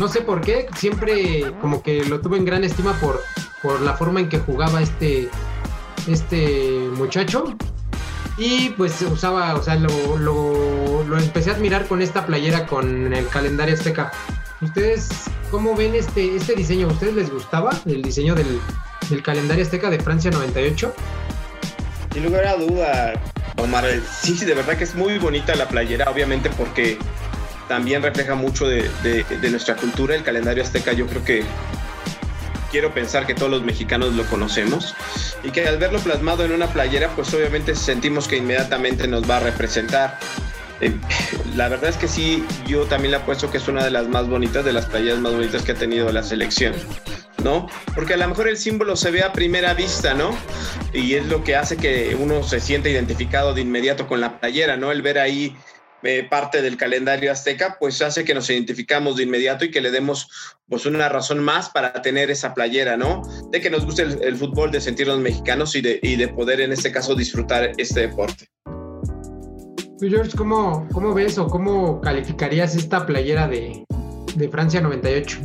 No 0.00 0.08
sé 0.08 0.22
por 0.22 0.40
qué, 0.40 0.66
siempre 0.76 1.52
como 1.60 1.84
que 1.84 2.04
lo 2.04 2.20
tuve 2.20 2.36
en 2.36 2.44
gran 2.44 2.64
estima 2.64 2.92
por, 2.94 3.20
por 3.62 3.80
la 3.80 3.94
forma 3.94 4.18
en 4.18 4.28
que 4.28 4.40
jugaba 4.40 4.82
este, 4.82 5.28
este 6.08 6.88
muchacho. 6.96 7.54
Y 8.36 8.70
pues 8.70 9.00
usaba, 9.02 9.54
o 9.54 9.62
sea, 9.62 9.76
lo, 9.76 10.18
lo, 10.18 11.04
lo 11.04 11.18
empecé 11.18 11.50
a 11.50 11.54
admirar 11.54 11.86
con 11.86 12.02
esta 12.02 12.26
playera 12.26 12.66
con 12.66 13.12
el 13.12 13.28
calendario 13.28 13.74
azteca. 13.74 14.10
¿Ustedes 14.60 15.30
cómo 15.50 15.74
ven 15.74 15.94
este, 15.94 16.36
este 16.36 16.54
diseño? 16.54 16.88
¿A 16.88 16.92
ustedes 16.92 17.14
les 17.14 17.30
gustaba 17.30 17.70
el 17.86 18.02
diseño 18.02 18.34
del, 18.34 18.60
calendario 19.22 19.64
azteca 19.64 19.90
de 19.90 19.98
Francia 19.98 20.30
98? 20.30 20.94
Sin 22.12 22.24
lugar 22.24 22.46
a 22.46 22.56
duda, 22.56 23.12
Omar, 23.56 23.84
sí, 24.22 24.34
de 24.44 24.54
verdad 24.54 24.76
que 24.76 24.84
es 24.84 24.94
muy 24.94 25.18
bonita 25.18 25.54
la 25.54 25.68
playera, 25.68 26.10
obviamente 26.10 26.50
porque 26.50 26.98
también 27.68 28.02
refleja 28.02 28.34
mucho 28.34 28.66
de, 28.66 28.88
nuestra 29.50 29.76
cultura. 29.76 30.14
El 30.14 30.22
calendario 30.22 30.62
azteca 30.62 30.92
yo 30.92 31.06
creo 31.06 31.24
que 31.24 31.44
quiero 32.70 32.92
pensar 32.94 33.26
que 33.26 33.34
todos 33.34 33.50
los 33.50 33.62
mexicanos 33.62 34.14
lo 34.14 34.24
conocemos 34.26 34.94
y 35.42 35.50
que 35.50 35.66
al 35.66 35.78
verlo 35.78 35.98
plasmado 36.00 36.44
en 36.44 36.52
una 36.52 36.68
playera, 36.68 37.08
pues 37.14 37.32
obviamente 37.34 37.74
sentimos 37.74 38.28
que 38.28 38.36
inmediatamente 38.36 39.06
nos 39.06 39.28
va 39.28 39.38
a 39.38 39.40
representar. 39.40 40.18
Eh, 40.80 40.94
la 41.56 41.68
verdad 41.68 41.90
es 41.90 41.96
que 41.96 42.08
sí, 42.08 42.44
yo 42.66 42.84
también 42.84 43.10
le 43.10 43.18
apuesto 43.18 43.50
que 43.50 43.58
es 43.58 43.68
una 43.68 43.84
de 43.84 43.90
las 43.90 44.08
más 44.08 44.28
bonitas, 44.28 44.64
de 44.64 44.72
las 44.72 44.86
playas 44.86 45.18
más 45.18 45.32
bonitas 45.32 45.62
que 45.62 45.72
ha 45.72 45.74
tenido 45.74 46.10
la 46.10 46.22
selección, 46.22 46.74
¿no? 47.44 47.68
Porque 47.94 48.14
a 48.14 48.16
lo 48.16 48.28
mejor 48.28 48.48
el 48.48 48.56
símbolo 48.56 48.96
se 48.96 49.10
ve 49.10 49.22
a 49.22 49.32
primera 49.32 49.74
vista, 49.74 50.14
¿no? 50.14 50.36
Y 50.92 51.14
es 51.14 51.26
lo 51.26 51.44
que 51.44 51.56
hace 51.56 51.76
que 51.76 52.16
uno 52.18 52.42
se 52.42 52.60
sienta 52.60 52.88
identificado 52.88 53.52
de 53.52 53.60
inmediato 53.60 54.06
con 54.06 54.20
la 54.20 54.40
playera, 54.40 54.76
¿no? 54.76 54.90
El 54.90 55.02
ver 55.02 55.18
ahí 55.18 55.54
eh, 56.02 56.26
parte 56.28 56.62
del 56.62 56.78
calendario 56.78 57.30
azteca, 57.30 57.76
pues 57.78 58.00
hace 58.00 58.24
que 58.24 58.32
nos 58.32 58.48
identificamos 58.48 59.16
de 59.16 59.24
inmediato 59.24 59.66
y 59.66 59.70
que 59.70 59.82
le 59.82 59.90
demos 59.90 60.28
pues 60.66 60.86
una 60.86 61.10
razón 61.10 61.40
más 61.40 61.68
para 61.68 61.92
tener 62.00 62.30
esa 62.30 62.54
playera, 62.54 62.96
¿no? 62.96 63.20
De 63.50 63.60
que 63.60 63.68
nos 63.68 63.84
guste 63.84 64.02
el, 64.02 64.36
fútbol, 64.36 64.70
de 64.70 64.80
sentirnos 64.80 65.18
mexicanos 65.18 65.76
y 65.76 65.82
de, 65.82 66.00
y 66.02 66.16
de 66.16 66.28
poder 66.28 66.62
en 66.62 66.72
este 66.72 66.90
caso 66.90 67.14
disfrutar 67.14 67.72
este 67.76 68.00
deporte. 68.00 68.48
George, 70.08 70.36
¿cómo, 70.36 70.86
¿cómo, 70.92 71.12
ves 71.12 71.36
o 71.38 71.46
cómo 71.46 72.00
calificarías 72.00 72.74
esta 72.74 73.04
playera 73.04 73.46
de, 73.46 73.84
Francia 74.50 74.80
98? 74.80 75.38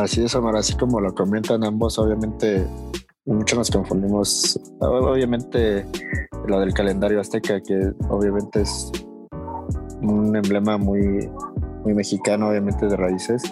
Así 0.00 0.24
es, 0.24 0.34
Omar, 0.34 0.56
así 0.56 0.76
como 0.76 1.00
lo 1.00 1.14
comentan 1.14 1.62
ambos, 1.64 1.98
obviamente 1.98 2.66
mucho 3.24 3.56
nos 3.56 3.70
confundimos. 3.70 4.58
Obviamente 4.80 5.86
lo 6.46 6.60
del 6.60 6.74
calendario 6.74 7.20
azteca, 7.20 7.60
que 7.60 7.92
obviamente 8.08 8.62
es 8.62 8.90
un 10.02 10.34
emblema 10.34 10.76
muy, 10.76 11.30
muy 11.84 11.94
mexicano, 11.94 12.48
obviamente 12.48 12.86
de 12.86 12.96
raíces, 12.96 13.42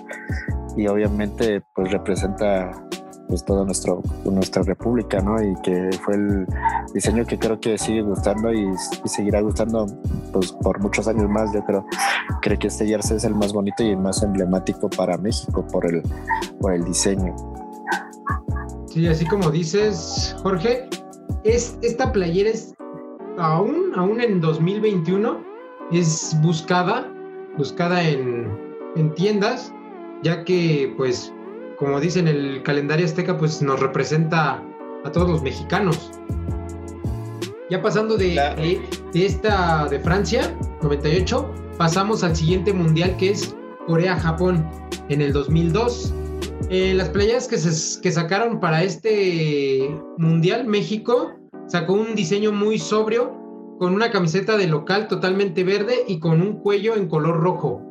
y 0.76 0.88
obviamente 0.88 1.62
pues 1.76 1.92
representa 1.92 2.83
pues 3.28 3.44
toda 3.44 3.64
nuestro, 3.64 4.02
nuestra 4.24 4.62
república, 4.62 5.20
¿no? 5.20 5.42
Y 5.42 5.54
que 5.62 5.90
fue 6.04 6.14
el 6.14 6.46
diseño 6.92 7.24
que 7.24 7.38
creo 7.38 7.58
que 7.58 7.78
sigue 7.78 8.02
gustando 8.02 8.52
y, 8.52 8.66
seguirá 9.06 9.40
gustando 9.40 9.86
pues 10.32 10.52
por 10.52 10.80
muchos 10.80 11.08
años 11.08 11.28
más, 11.28 11.52
yo 11.52 11.64
creo. 11.64 11.86
Creo 12.42 12.58
que 12.58 12.68
este 12.68 12.86
jersey 12.86 13.16
es 13.16 13.24
el 13.24 13.34
más 13.34 13.52
bonito 13.52 13.82
y 13.82 13.90
el 13.90 13.98
más 13.98 14.22
emblemático 14.22 14.88
para 14.90 15.16
México 15.18 15.66
por 15.66 15.86
el, 15.86 16.02
por 16.60 16.72
el 16.72 16.84
diseño. 16.84 17.34
Sí, 18.86 19.06
así 19.08 19.26
como 19.26 19.50
dices, 19.50 20.36
Jorge, 20.42 20.88
es, 21.42 21.78
esta 21.82 22.12
playera 22.12 22.50
es 22.50 22.74
aún, 23.38 23.92
aún 23.96 24.20
en 24.20 24.40
2021, 24.40 25.40
es 25.92 26.36
buscada, 26.42 27.10
buscada 27.56 28.02
en, 28.02 28.48
en 28.96 29.14
tiendas, 29.14 29.72
ya 30.22 30.44
que 30.44 30.94
pues 30.96 31.32
como 31.76 32.00
dicen, 32.00 32.28
el 32.28 32.62
calendario 32.62 33.04
azteca 33.04 33.36
pues 33.36 33.60
nos 33.62 33.80
representa 33.80 34.62
a 35.04 35.12
todos 35.12 35.28
los 35.28 35.42
mexicanos. 35.42 36.10
Ya 37.70 37.82
pasando 37.82 38.16
de, 38.16 38.80
esta 39.14 39.86
de 39.88 39.98
Francia, 40.00 40.56
98, 40.82 41.50
pasamos 41.78 42.22
al 42.22 42.36
siguiente 42.36 42.72
mundial 42.72 43.16
que 43.16 43.30
es 43.30 43.54
Corea-Japón 43.86 44.68
en 45.08 45.20
el 45.20 45.32
2002. 45.32 46.12
Eh, 46.70 46.94
las 46.94 47.08
playas 47.08 47.48
que, 47.48 47.56
que 47.56 48.12
sacaron 48.12 48.60
para 48.60 48.82
este 48.82 49.90
mundial, 50.18 50.66
México 50.66 51.32
sacó 51.66 51.94
un 51.94 52.14
diseño 52.14 52.52
muy 52.52 52.78
sobrio 52.78 53.32
con 53.78 53.94
una 53.94 54.10
camiseta 54.10 54.56
de 54.56 54.66
local 54.66 55.08
totalmente 55.08 55.64
verde 55.64 56.04
y 56.06 56.20
con 56.20 56.40
un 56.40 56.60
cuello 56.60 56.94
en 56.96 57.08
color 57.08 57.40
rojo. 57.40 57.82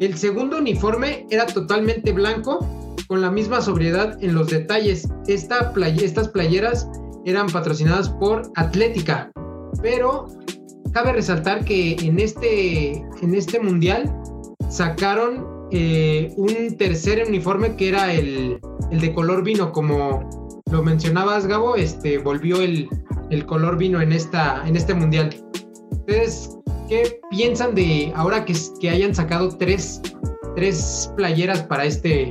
El 0.00 0.16
segundo 0.16 0.58
uniforme 0.58 1.26
era 1.30 1.46
totalmente 1.46 2.12
blanco 2.12 2.79
con 3.10 3.20
la 3.20 3.30
misma 3.32 3.60
sobriedad 3.60 4.16
en 4.22 4.36
los 4.36 4.50
detalles. 4.50 5.08
Esta 5.26 5.72
estas 6.00 6.28
playeras 6.28 6.88
eran 7.24 7.48
patrocinadas 7.48 8.08
por 8.08 8.52
Atlética, 8.54 9.32
pero 9.82 10.26
cabe 10.92 11.14
resaltar 11.14 11.64
que 11.64 11.94
en 11.94 12.20
este, 12.20 12.92
en 13.20 13.34
este 13.34 13.58
mundial 13.58 14.16
sacaron 14.68 15.44
eh, 15.72 16.32
un 16.36 16.76
tercer 16.76 17.26
uniforme 17.26 17.74
que 17.74 17.88
era 17.88 18.14
el, 18.14 18.60
de 18.92 19.12
color 19.12 19.42
vino, 19.42 19.72
como 19.72 20.30
lo 20.70 20.80
mencionabas 20.84 21.48
Gabo, 21.48 21.74
este, 21.74 22.18
volvió 22.18 22.60
el, 22.60 22.88
color 23.46 23.76
vino 23.76 24.00
en, 24.00 24.12
esta, 24.12 24.62
en 24.68 24.76
este 24.76 24.94
mundial. 24.94 25.34
Ustedes, 25.90 26.56
¿qué 26.88 27.18
piensan 27.28 27.74
de 27.74 28.12
ahora 28.14 28.44
que, 28.44 28.54
que 28.80 28.88
hayan 28.88 29.16
sacado 29.16 29.48
tres, 29.58 30.00
tres 30.54 31.12
playeras 31.16 31.64
para 31.64 31.86
este, 31.86 32.30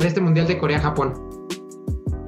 este 0.00 0.20
Mundial 0.20 0.46
de 0.46 0.58
Corea-Japón. 0.58 1.14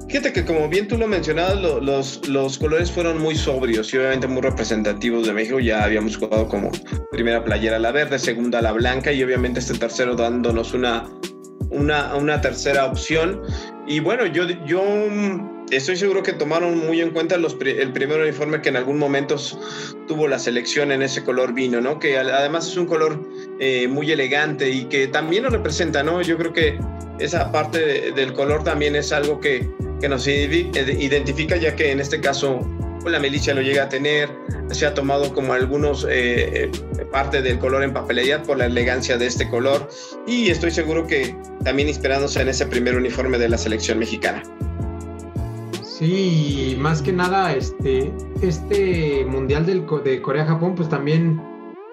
Fíjate 0.09 0.33
que 0.33 0.43
como 0.43 0.67
bien 0.67 0.87
tú 0.87 0.97
lo 0.97 1.07
mencionabas, 1.07 1.61
los, 1.61 2.27
los 2.27 2.57
colores 2.57 2.91
fueron 2.91 3.21
muy 3.21 3.35
sobrios 3.35 3.93
y 3.93 3.97
obviamente 3.97 4.27
muy 4.27 4.41
representativos 4.41 5.27
de 5.27 5.33
México. 5.33 5.59
Ya 5.59 5.83
habíamos 5.83 6.17
jugado 6.17 6.47
como 6.47 6.71
primera 7.11 7.43
playera 7.43 7.77
la 7.77 7.91
verde, 7.91 8.17
segunda 8.17 8.59
la 8.59 8.71
blanca 8.71 9.11
y 9.11 9.21
obviamente 9.23 9.59
este 9.59 9.77
tercero 9.77 10.15
dándonos 10.15 10.73
una, 10.73 11.07
una, 11.69 12.15
una 12.15 12.41
tercera 12.41 12.87
opción. 12.87 13.43
Y 13.85 13.99
bueno, 13.99 14.25
yo, 14.25 14.45
yo 14.65 14.81
estoy 15.71 15.97
seguro 15.97 16.23
que 16.23 16.33
tomaron 16.33 16.77
muy 16.77 17.01
en 17.01 17.11
cuenta 17.11 17.37
los, 17.37 17.57
el 17.61 17.91
primer 17.93 18.19
uniforme 18.19 18.61
que 18.61 18.69
en 18.69 18.77
algún 18.77 18.97
momento 18.97 19.35
tuvo 20.07 20.27
la 20.27 20.39
selección 20.39 20.91
en 20.91 21.01
ese 21.01 21.23
color 21.23 21.53
vino, 21.53 21.81
¿no? 21.81 21.99
Que 21.99 22.17
además 22.17 22.67
es 22.67 22.77
un 22.77 22.85
color 22.85 23.19
eh, 23.59 23.87
muy 23.87 24.11
elegante 24.11 24.69
y 24.69 24.85
que 24.85 25.07
también 25.07 25.43
lo 25.43 25.49
representa, 25.49 26.03
¿no? 26.03 26.21
Yo 26.21 26.37
creo 26.37 26.53
que 26.53 26.79
esa 27.19 27.51
parte 27.51 28.11
del 28.11 28.33
color 28.33 28.63
también 28.63 28.95
es 28.95 29.11
algo 29.11 29.39
que, 29.39 29.69
que 29.99 30.09
nos 30.09 30.27
identifica, 30.27 31.57
ya 31.57 31.75
que 31.75 31.91
en 31.91 31.99
este 31.99 32.19
caso 32.21 32.65
pues 33.01 33.13
la 33.13 33.19
milicia 33.19 33.53
lo 33.53 33.61
llega 33.61 33.83
a 33.83 33.89
tener, 33.89 34.29
se 34.71 34.85
ha 34.85 34.93
tomado 34.93 35.33
como 35.33 35.53
algunos 35.53 36.05
eh, 36.09 36.65
eh, 36.65 36.71
parte 37.11 37.41
del 37.41 37.57
color 37.57 37.83
en 37.83 37.93
papelería 37.93 38.43
por 38.43 38.57
la 38.57 38.65
elegancia 38.65 39.17
de 39.17 39.25
este 39.25 39.47
color 39.49 39.87
y 40.27 40.49
estoy 40.49 40.71
seguro 40.71 41.07
que 41.07 41.35
también 41.63 41.87
inspirándose 41.87 42.41
en 42.41 42.49
ese 42.49 42.65
primer 42.65 42.95
uniforme 42.95 43.37
de 43.37 43.49
la 43.49 43.57
selección 43.57 43.99
mexicana. 43.99 44.43
Sí, 45.99 46.77
más 46.79 47.01
que 47.01 47.11
nada, 47.11 47.53
este, 47.53 48.13
este 48.41 49.25
mundial 49.25 49.65
del, 49.65 49.85
de 50.05 50.21
Corea-Japón, 50.21 50.73
pues 50.73 50.87
también 50.87 51.41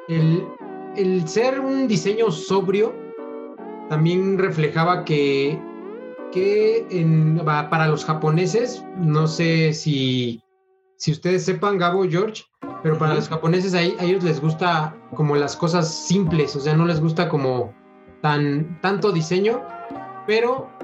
el, 0.06 0.46
el 0.94 1.26
ser 1.26 1.58
un 1.58 1.88
diseño 1.88 2.30
sobrio 2.30 2.94
también 3.88 4.38
reflejaba 4.38 5.04
que, 5.04 5.60
que 6.30 6.86
en, 6.88 7.40
para 7.44 7.88
los 7.88 8.04
japoneses, 8.04 8.84
no 8.96 9.26
sé 9.26 9.72
si, 9.72 10.40
si 10.98 11.10
ustedes 11.10 11.44
sepan, 11.44 11.76
Gabo, 11.76 12.04
George, 12.08 12.44
pero 12.84 12.96
para 12.98 13.16
los 13.16 13.28
japoneses 13.28 13.74
a, 13.74 13.82
ellos 13.82 14.22
les 14.22 14.40
gusta 14.40 14.96
como 15.16 15.34
las 15.34 15.56
cosas 15.56 15.92
simples, 15.92 16.54
o 16.54 16.60
sea, 16.60 16.76
no 16.76 16.86
les 16.86 17.00
gusta 17.00 17.28
como 17.28 17.74
tan 18.22 18.80
tanto 18.82 19.10
diseño, 19.10 19.64
pero 20.28 20.75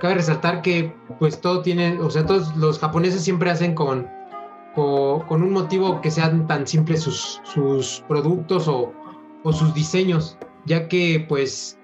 cabe 0.00 0.14
resaltar 0.14 0.62
que 0.62 0.92
pues 1.18 1.40
todo 1.40 1.62
tiene, 1.62 1.98
o 2.00 2.10
sea, 2.10 2.26
todos 2.26 2.54
los 2.56 2.78
japoneses 2.78 3.22
siempre 3.22 3.50
hacen 3.50 3.74
con, 3.74 4.08
con, 4.74 5.42
un 5.42 5.50
motivo 5.50 6.00
que 6.00 6.10
sean 6.10 6.46
tan 6.46 6.66
simples 6.66 7.02
sus, 7.02 7.40
sus 7.44 8.04
productos 8.08 8.68
o, 8.68 8.92
o, 9.42 9.52
sus 9.52 9.72
diseños, 9.74 10.36
ya 10.66 10.88
que 10.88 11.24
pues 11.28 11.78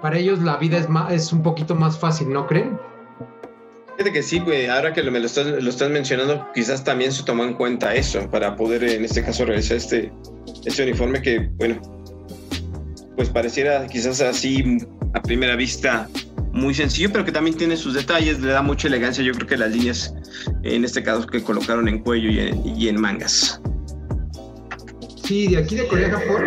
para 0.00 0.18
ellos 0.18 0.40
la 0.40 0.56
vida 0.56 0.78
es, 0.78 0.88
más, 0.88 1.12
es 1.12 1.32
un 1.32 1.42
poquito 1.42 1.74
más 1.74 1.98
fácil, 1.98 2.30
¿no 2.30 2.46
creen? 2.46 2.78
Fíjate 3.96 4.12
que 4.12 4.22
sí, 4.22 4.40
güey, 4.40 4.66
ahora 4.66 4.92
que 4.94 5.02
me 5.02 5.20
lo 5.20 5.26
estás, 5.26 5.46
lo 5.46 5.68
estás 5.68 5.90
mencionando, 5.90 6.48
quizás 6.54 6.82
también 6.82 7.12
se 7.12 7.22
tomó 7.24 7.44
en 7.44 7.54
cuenta 7.54 7.94
eso 7.94 8.28
para 8.30 8.56
poder 8.56 8.82
en 8.84 9.04
este 9.04 9.22
caso 9.22 9.44
realizar 9.44 9.76
este, 9.76 10.10
este 10.64 10.82
uniforme 10.82 11.20
que, 11.20 11.50
bueno, 11.58 11.80
pues 13.16 13.28
pareciera 13.28 13.86
quizás 13.86 14.22
así 14.22 14.78
a 15.12 15.20
primera 15.20 15.54
vista 15.56 16.08
muy 16.52 16.74
sencillo, 16.74 17.10
pero 17.12 17.24
que 17.24 17.32
también 17.32 17.56
tiene 17.56 17.76
sus 17.76 17.94
detalles, 17.94 18.40
le 18.40 18.52
da 18.52 18.62
mucha 18.62 18.88
elegancia. 18.88 19.24
Yo 19.24 19.32
creo 19.32 19.46
que 19.46 19.56
las 19.56 19.72
líneas, 19.72 20.14
en 20.62 20.84
este 20.84 21.02
caso, 21.02 21.26
que 21.26 21.42
colocaron 21.42 21.88
en 21.88 22.00
cuello 22.00 22.30
y 22.30 22.88
en, 22.88 23.00
mangas. 23.00 23.60
Sí, 25.24 25.48
de 25.48 25.58
aquí 25.58 25.76
de 25.76 25.86
Corea-Japón 25.88 26.42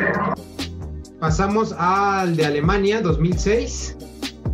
pasamos 1.19 1.74
al 1.77 2.35
de 2.35 2.45
Alemania 2.45 3.01
2006, 3.01 3.97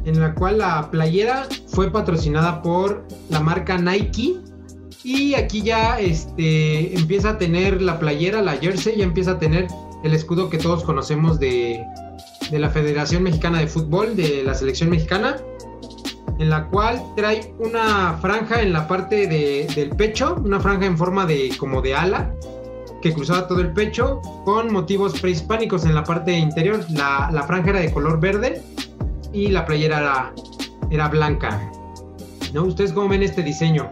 en 0.05 0.19
la 0.21 0.33
cual 0.33 0.59
la 0.59 0.89
playera 0.89 1.47
fue 1.67 1.91
patrocinada 1.91 2.61
por 2.61 3.05
la 3.29 3.39
marca 3.41 3.77
Nike. 3.77 4.37
Y 5.03 5.33
aquí 5.33 5.63
ya 5.63 5.99
este, 5.99 6.95
empieza 6.95 7.31
a 7.31 7.37
tener 7.37 7.81
la 7.81 7.99
playera, 7.99 8.41
la 8.41 8.53
jersey, 8.53 8.97
ya 8.97 9.03
empieza 9.03 9.31
a 9.31 9.39
tener 9.39 9.67
el 10.03 10.13
escudo 10.13 10.49
que 10.49 10.59
todos 10.59 10.83
conocemos 10.83 11.39
de, 11.39 11.83
de 12.51 12.59
la 12.59 12.69
Federación 12.69 13.23
Mexicana 13.23 13.59
de 13.59 13.67
Fútbol, 13.67 14.15
de 14.15 14.43
la 14.43 14.53
selección 14.53 14.89
mexicana, 14.89 15.37
en 16.37 16.49
la 16.49 16.67
cual 16.67 17.01
trae 17.15 17.53
una 17.59 18.17
franja 18.21 18.61
en 18.61 18.73
la 18.73 18.87
parte 18.87 19.27
del 19.27 19.89
pecho, 19.91 20.35
una 20.43 20.59
franja 20.59 20.85
en 20.85 20.97
forma 20.97 21.25
de 21.25 21.51
como 21.57 21.81
de 21.81 21.95
ala, 21.95 22.33
que 23.01 23.13
cruzaba 23.13 23.47
todo 23.47 23.61
el 23.61 23.71
pecho, 23.71 24.21
con 24.43 24.71
motivos 24.71 25.19
prehispánicos 25.19 25.85
en 25.85 25.95
la 25.95 26.03
parte 26.03 26.33
interior. 26.33 26.85
La, 26.89 27.43
franja 27.47 27.71
era 27.71 27.79
de 27.79 27.91
color 27.91 28.19
verde 28.19 28.61
y 29.33 29.47
la 29.47 29.65
playera 29.65 29.99
era, 29.99 30.33
era 30.91 31.07
blanca. 31.07 31.71
¿No? 32.53 32.63
¿Ustedes 32.63 32.91
cómo 32.91 33.07
ven 33.07 33.23
este 33.23 33.43
diseño? 33.43 33.91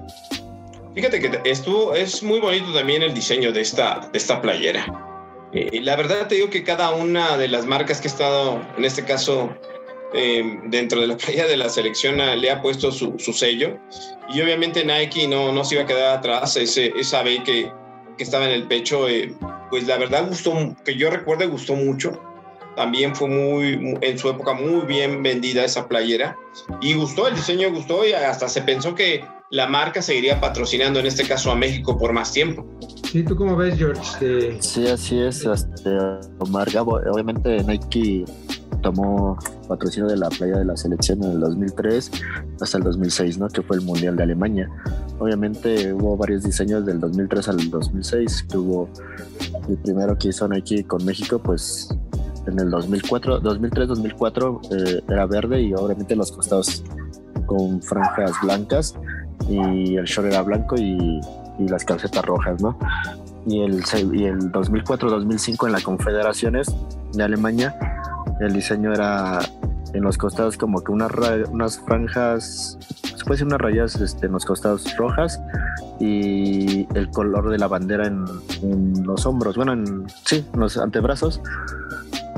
Fíjate 0.93 1.19
que 1.19 1.41
estuvo, 1.45 1.95
es 1.95 2.21
muy 2.21 2.39
bonito 2.39 2.73
también 2.73 3.03
el 3.03 3.13
diseño 3.13 3.51
de 3.53 3.61
esta, 3.61 4.09
de 4.11 4.17
esta 4.17 4.41
playera. 4.41 5.08
Eh, 5.53 5.79
la 5.81 5.95
verdad 5.95 6.27
te 6.27 6.35
digo 6.35 6.49
que 6.49 6.63
cada 6.63 6.91
una 6.91 7.37
de 7.37 7.47
las 7.47 7.65
marcas 7.65 7.99
que 7.99 8.07
he 8.07 8.11
estado, 8.11 8.61
en 8.77 8.85
este 8.85 9.03
caso, 9.03 9.49
eh, 10.13 10.59
dentro 10.65 11.01
de 11.01 11.07
la 11.07 11.17
playa 11.17 11.47
de 11.47 11.57
la 11.57 11.69
selección 11.69 12.21
ah, 12.21 12.35
le 12.35 12.51
ha 12.51 12.61
puesto 12.61 12.91
su, 12.91 13.17
sello. 13.17 13.77
Y 14.33 14.41
obviamente 14.41 14.85
Nike 14.85 15.27
no, 15.27 15.51
no 15.51 15.63
se 15.63 15.75
iba 15.75 15.83
a 15.83 15.87
quedar 15.87 16.17
atrás, 16.17 16.55
ese, 16.55 16.93
esa 16.95 17.23
B 17.23 17.43
que, 17.43 17.71
que 18.17 18.23
estaba 18.23 18.45
en 18.45 18.51
el 18.51 18.67
pecho, 18.67 19.07
eh, 19.07 19.33
pues 19.69 19.87
la 19.87 19.97
verdad 19.97 20.27
gustó, 20.27 20.75
que 20.85 20.95
yo 20.95 21.09
recuerde 21.09 21.47
gustó 21.47 21.75
mucho, 21.75 22.21
también 22.75 23.15
fue 23.15 23.27
muy, 23.27 23.97
en 24.01 24.17
su 24.17 24.29
época 24.29 24.53
muy 24.53 24.85
bien 24.85 25.23
vendida 25.23 25.65
esa 25.65 25.87
playera. 25.87 26.37
Y 26.81 26.93
gustó, 26.93 27.27
el 27.27 27.35
diseño 27.35 27.71
gustó 27.71 28.05
y 28.05 28.13
hasta 28.13 28.47
se 28.47 28.61
pensó 28.61 28.93
que 28.95 29.23
la 29.51 29.67
marca 29.67 30.01
seguiría 30.01 30.39
patrocinando 30.39 30.99
en 30.99 31.07
este 31.07 31.27
caso 31.27 31.51
a 31.51 31.55
México 31.55 31.97
por 31.97 32.13
más 32.13 32.31
tiempo. 32.31 32.65
Sí, 33.11 33.23
¿tú 33.23 33.35
cómo 33.35 33.55
ves, 33.55 33.77
George? 33.77 34.57
Sí, 34.59 34.87
así 34.87 35.19
es. 35.19 35.43
Este, 35.43 35.97
Omar 36.39 36.69
Gabo, 36.69 36.99
obviamente 37.11 37.63
Nike 37.63 38.25
tomó 38.83 39.37
patrocinio 39.67 40.07
de 40.07 40.17
la 40.17 40.29
playa 40.29 40.57
de 40.57 40.65
la 40.65 40.77
selección 40.77 41.23
en 41.23 41.31
el 41.31 41.39
2003 41.39 42.11
hasta 42.61 42.77
el 42.77 42.83
2006, 42.83 43.39
¿no? 43.39 43.47
Que 43.47 43.63
fue 43.63 43.77
el 43.77 43.81
Mundial 43.81 44.15
de 44.15 44.23
Alemania. 44.23 44.69
Obviamente 45.17 45.91
hubo 45.93 46.15
varios 46.15 46.43
diseños 46.43 46.85
del 46.85 46.99
2003 46.99 47.49
al 47.49 47.69
2006, 47.69 48.45
que 48.49 48.57
hubo 48.57 48.87
el 49.67 49.77
primero 49.79 50.17
que 50.17 50.29
hizo 50.29 50.47
Nike 50.47 50.83
con 50.85 51.03
México, 51.03 51.39
pues 51.39 51.89
en 52.45 52.59
el 52.59 52.69
2004, 52.69 53.41
2003-2004 53.41 54.59
eh, 54.71 55.01
era 55.09 55.25
verde 55.25 55.61
y 55.61 55.73
obviamente 55.73 56.15
los 56.15 56.31
costados 56.31 56.83
con 57.47 57.81
franjas 57.81 58.31
blancas 58.43 58.95
y 59.47 59.95
el 59.95 60.05
short 60.05 60.27
era 60.27 60.41
blanco 60.41 60.75
y 60.77 61.21
y 61.59 61.67
las 61.67 61.85
calcetas 61.85 62.25
rojas, 62.25 62.61
¿no? 62.61 62.77
Y 63.45 63.61
el, 63.61 63.83
y 64.13 64.25
el 64.25 64.51
2004-2005 64.51 65.67
en 65.67 65.71
las 65.73 65.83
confederaciones 65.83 66.73
de 67.13 67.23
Alemania, 67.23 67.77
el 68.39 68.53
diseño 68.53 68.93
era 68.93 69.39
en 69.93 70.03
los 70.03 70.17
costados 70.17 70.57
como 70.57 70.83
que 70.83 70.91
unas, 70.91 71.11
unas 71.49 71.79
franjas, 71.79 72.77
se 72.79 73.25
puede 73.25 73.31
decir 73.31 73.47
unas 73.47 73.59
rayas 73.59 73.95
este, 73.95 74.27
en 74.27 74.33
los 74.33 74.45
costados 74.45 74.95
rojas 74.97 75.41
y 75.99 76.87
el 76.95 77.09
color 77.09 77.49
de 77.49 77.57
la 77.57 77.67
bandera 77.67 78.07
en, 78.07 78.23
en 78.61 79.03
los 79.05 79.25
hombros, 79.25 79.55
bueno, 79.55 79.73
en, 79.73 80.05
sí, 80.25 80.45
en 80.53 80.59
los 80.59 80.77
antebrazos 80.77 81.41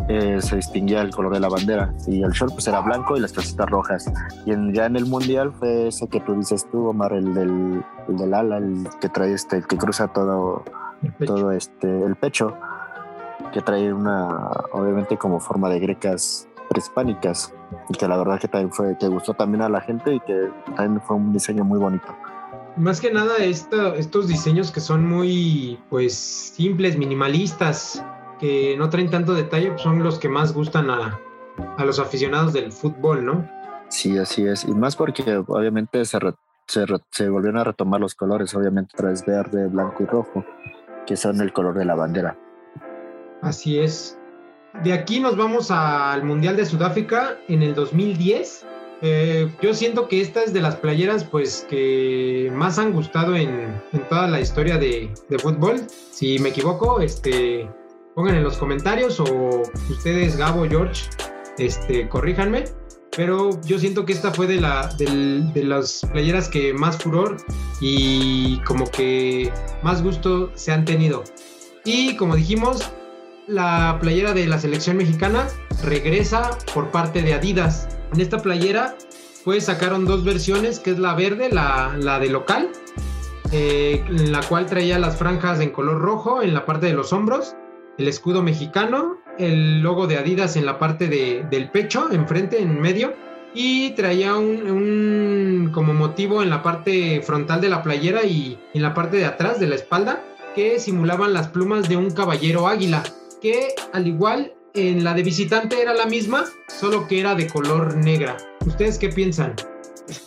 eh, 0.08 0.42
se 0.42 0.56
distinguía 0.58 1.02
el 1.02 1.12
color 1.12 1.34
de 1.34 1.40
la 1.40 1.50
bandera 1.50 1.94
y 2.08 2.24
el 2.24 2.32
short 2.32 2.54
pues 2.54 2.68
era 2.68 2.82
blanco 2.82 3.16
y 3.16 3.20
las 3.20 3.32
calcetas 3.32 3.70
rojas. 3.70 4.12
Y 4.46 4.52
en, 4.52 4.74
ya 4.74 4.86
en 4.86 4.96
el 4.96 5.06
mundial 5.06 5.54
fue 5.54 5.88
ese 5.88 6.08
que 6.08 6.20
tú 6.22 6.36
dices 6.36 6.68
tú, 6.72 6.88
Omar, 6.88 7.14
el 7.14 7.34
del, 7.34 7.84
el 8.08 8.18
del 8.18 8.34
ala, 8.34 8.58
el 8.58 8.88
que 9.00 9.10
trae 9.10 9.34
este, 9.34 9.58
el 9.58 9.68
que 9.68 9.78
cruza 9.78 10.08
todo, 10.08 10.64
todo 11.26 11.52
este, 11.52 12.04
el 12.04 12.16
pecho, 12.16 12.58
que 13.54 13.62
trae 13.62 13.94
una, 13.94 14.50
obviamente 14.74 15.18
como 15.18 15.40
forma 15.40 15.70
de 15.70 15.80
grecas 15.80 16.48
prehispánicas 16.70 17.54
y 17.90 17.94
que 17.94 18.08
la 18.08 18.18
verdad 18.18 18.40
que 18.40 18.48
también 18.48 18.72
fue, 18.72 18.98
que 18.98 19.08
gustó 19.08 19.34
también 19.34 19.62
a 19.62 19.70
la 19.70 19.82
gente 19.82 20.16
y 20.16 20.20
que 20.22 20.50
también 20.76 21.02
fue 21.02 21.18
un 21.18 21.34
diseño 21.34 21.64
muy 21.64 21.80
bonito. 21.80 22.08
Más 22.78 23.02
que 23.02 23.12
nada 23.12 23.38
estos 23.40 24.28
diseños 24.30 24.72
que 24.72 24.80
son 24.80 25.06
muy 25.06 25.78
pues 25.90 26.14
simples, 26.14 26.98
minimalistas, 26.98 28.02
que 28.42 28.76
no 28.76 28.90
traen 28.90 29.10
tanto 29.10 29.36
detalle 29.36 29.70
pues, 29.70 29.84
son 29.84 30.04
los 30.04 30.18
que 30.18 30.28
más 30.28 30.54
gustan 30.54 30.90
a, 30.90 31.20
los 31.86 32.00
aficionados 32.00 32.54
del 32.54 32.72
fútbol, 32.72 33.24
¿no? 33.24 33.48
Sí, 33.90 34.18
así 34.18 34.46
es. 34.48 34.66
Y 34.66 34.74
más 34.74 34.96
porque 34.96 35.44
obviamente 35.48 36.04
se, 36.06 36.18
se, 36.66 37.30
volvieron 37.30 37.60
a 37.60 37.64
retomar 37.64 38.02
los 38.02 38.16
colores, 38.16 38.54
obviamente 38.56 38.94
traes 38.98 39.24
verde, 39.26 39.68
blanco 39.68 40.04
y 40.04 40.06
rojo, 40.08 40.44
que 41.06 41.16
son 41.16 41.40
el 41.40 41.54
color 41.54 41.78
de 41.78 41.86
la 41.86 41.94
bandera. 41.94 42.38
Así 43.42 43.80
es. 43.80 44.18
De 44.84 44.94
aquí 44.94 45.20
nos 45.20 45.38
vamos 45.38 45.70
al 45.70 46.24
Mundial 46.24 46.56
de 46.56 46.66
Sudáfrica 46.66 47.38
en 47.48 47.62
el 47.62 47.76
2010. 47.76 48.66
Eh, 49.04 49.52
yo 49.62 49.74
siento 49.74 50.08
que 50.08 50.22
esta 50.22 50.44
es 50.44 50.54
de 50.54 50.62
las 50.62 50.76
playeras 50.76 51.24
pues 51.24 51.66
que 51.70 52.52
más 52.56 52.80
han 52.80 52.94
gustado 52.94 53.36
en, 53.36 53.82
toda 54.10 54.28
la 54.28 54.40
historia 54.40 54.78
de, 54.78 55.12
de, 55.28 55.40
fútbol. 55.40 55.82
Si 56.12 56.40
me 56.40 56.50
equivoco, 56.50 57.02
este, 57.02 57.68
pongan 58.16 58.36
en 58.36 58.44
los 58.44 58.58
comentarios 58.58 59.20
o 59.20 59.64
ustedes, 59.90 60.38
Gabo, 60.38 60.66
George, 60.68 61.10
este, 61.58 62.08
corríjanme. 62.10 62.66
Pero 63.16 63.60
yo 63.66 63.78
siento 63.78 64.06
que 64.06 64.14
esta 64.14 64.32
fue 64.32 64.48
de, 64.48 64.62
la, 64.62 64.88
de, 64.98 65.64
las 65.66 66.08
playeras 66.14 66.48
que 66.48 66.74
más 66.74 66.98
furor 66.98 67.36
y 67.82 68.60
como 68.60 68.90
que 68.90 69.52
más 69.84 70.02
gusto 70.02 70.50
se 70.56 70.72
han 70.72 70.86
tenido. 70.86 71.26
Y 71.84 72.16
como 72.16 72.38
dijimos, 72.38 72.90
la 73.48 73.98
playera 74.00 74.34
de 74.34 74.48
la 74.48 74.60
selección 74.60 74.96
mexicana 74.96 75.46
regresa 75.84 76.58
por 76.74 76.90
parte 76.90 77.22
de 77.22 77.34
Adidas. 77.34 77.90
En 78.14 78.22
esta 78.22 78.38
playera 78.38 78.96
pues 79.44 79.66
sacaron 79.66 80.06
dos 80.06 80.24
versiones, 80.24 80.80
que 80.80 80.92
es 80.92 81.00
la 81.00 81.14
verde, 81.14 81.50
la, 81.50 81.96
la 81.98 82.20
de 82.20 82.30
local, 82.30 82.70
eh, 83.52 84.04
en 84.08 84.32
la 84.32 84.42
cual 84.42 84.68
traía 84.68 85.00
las 85.00 85.18
franjas 85.18 85.60
en 85.60 85.72
color 85.72 86.00
rojo 86.00 86.42
en 86.42 86.54
la 86.54 86.66
parte 86.66 86.86
de 86.86 86.94
los 86.94 87.12
hombros, 87.12 87.56
el 87.98 88.08
escudo 88.08 88.42
mexicano, 88.42 89.18
el 89.38 89.82
logo 89.82 90.08
de 90.08 90.18
Adidas 90.18 90.56
en 90.56 90.66
la 90.66 90.80
parte 90.80 91.08
de, 91.08 91.46
del 91.50 91.70
pecho, 91.70 92.12
enfrente, 92.12 92.62
en 92.62 92.80
medio, 92.80 93.14
y 93.54 93.92
traía 93.92 94.36
un, 94.36 95.72
como 95.74 95.94
motivo 95.94 96.42
en 96.42 96.50
la 96.50 96.64
parte 96.64 97.22
frontal 97.22 97.62
de 97.62 97.70
la 97.70 97.84
playera 97.84 98.24
y 98.24 98.58
en 98.74 98.82
la 98.82 98.94
parte 98.94 99.18
de 99.18 99.26
atrás 99.26 99.60
de 99.60 99.68
la 99.68 99.76
espalda, 99.76 100.24
que 100.56 100.80
simulaban 100.80 101.34
las 101.34 101.48
plumas 101.50 101.88
de 101.88 101.98
un 101.98 102.12
caballero 102.12 102.68
águila, 102.68 103.04
que 103.42 103.70
al 103.94 104.08
igual 104.08 104.54
en 104.74 105.04
la 105.04 105.14
de 105.14 105.24
visitante 105.24 105.82
era 105.82 105.94
la 105.94 106.06
misma, 106.06 106.46
solo 106.68 107.08
que 107.08 107.20
era 107.20 107.36
de 107.36 107.48
color 107.48 107.96
negra. 107.96 108.38
¿Ustedes 108.66 108.98
qué 108.98 109.10
piensan? 109.10 109.56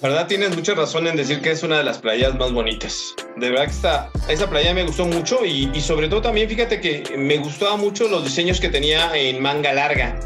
Verdad 0.01 0.27
tienes 0.27 0.55
mucha 0.55 0.75
razón 0.75 1.07
en 1.07 1.17
decir 1.17 1.41
que 1.41 1.51
es 1.51 1.63
una 1.63 1.79
de 1.79 1.85
las 1.85 1.99
playas 1.99 2.35
más 2.37 2.53
bonitas. 2.53 3.15
De 3.37 3.51
verdad 3.51 3.65
que 3.65 3.71
esta, 3.71 4.11
esa 4.29 4.49
playa 4.49 4.75
me 4.75 4.85
gustó 4.85 5.07
mucho 5.07 5.45
y, 5.45 5.69
sobre 5.81 6.09
todo 6.09 6.23
también 6.23 6.49
fíjate 6.49 6.81
que 6.81 7.05
me 7.17 7.39
gustaban 7.39 7.81
mucho 7.81 8.09
los 8.09 8.25
diseños 8.25 8.61
que 8.61 8.69
tenía 8.69 9.15
en 9.17 9.43
manga 9.43 9.73
larga. 9.73 10.19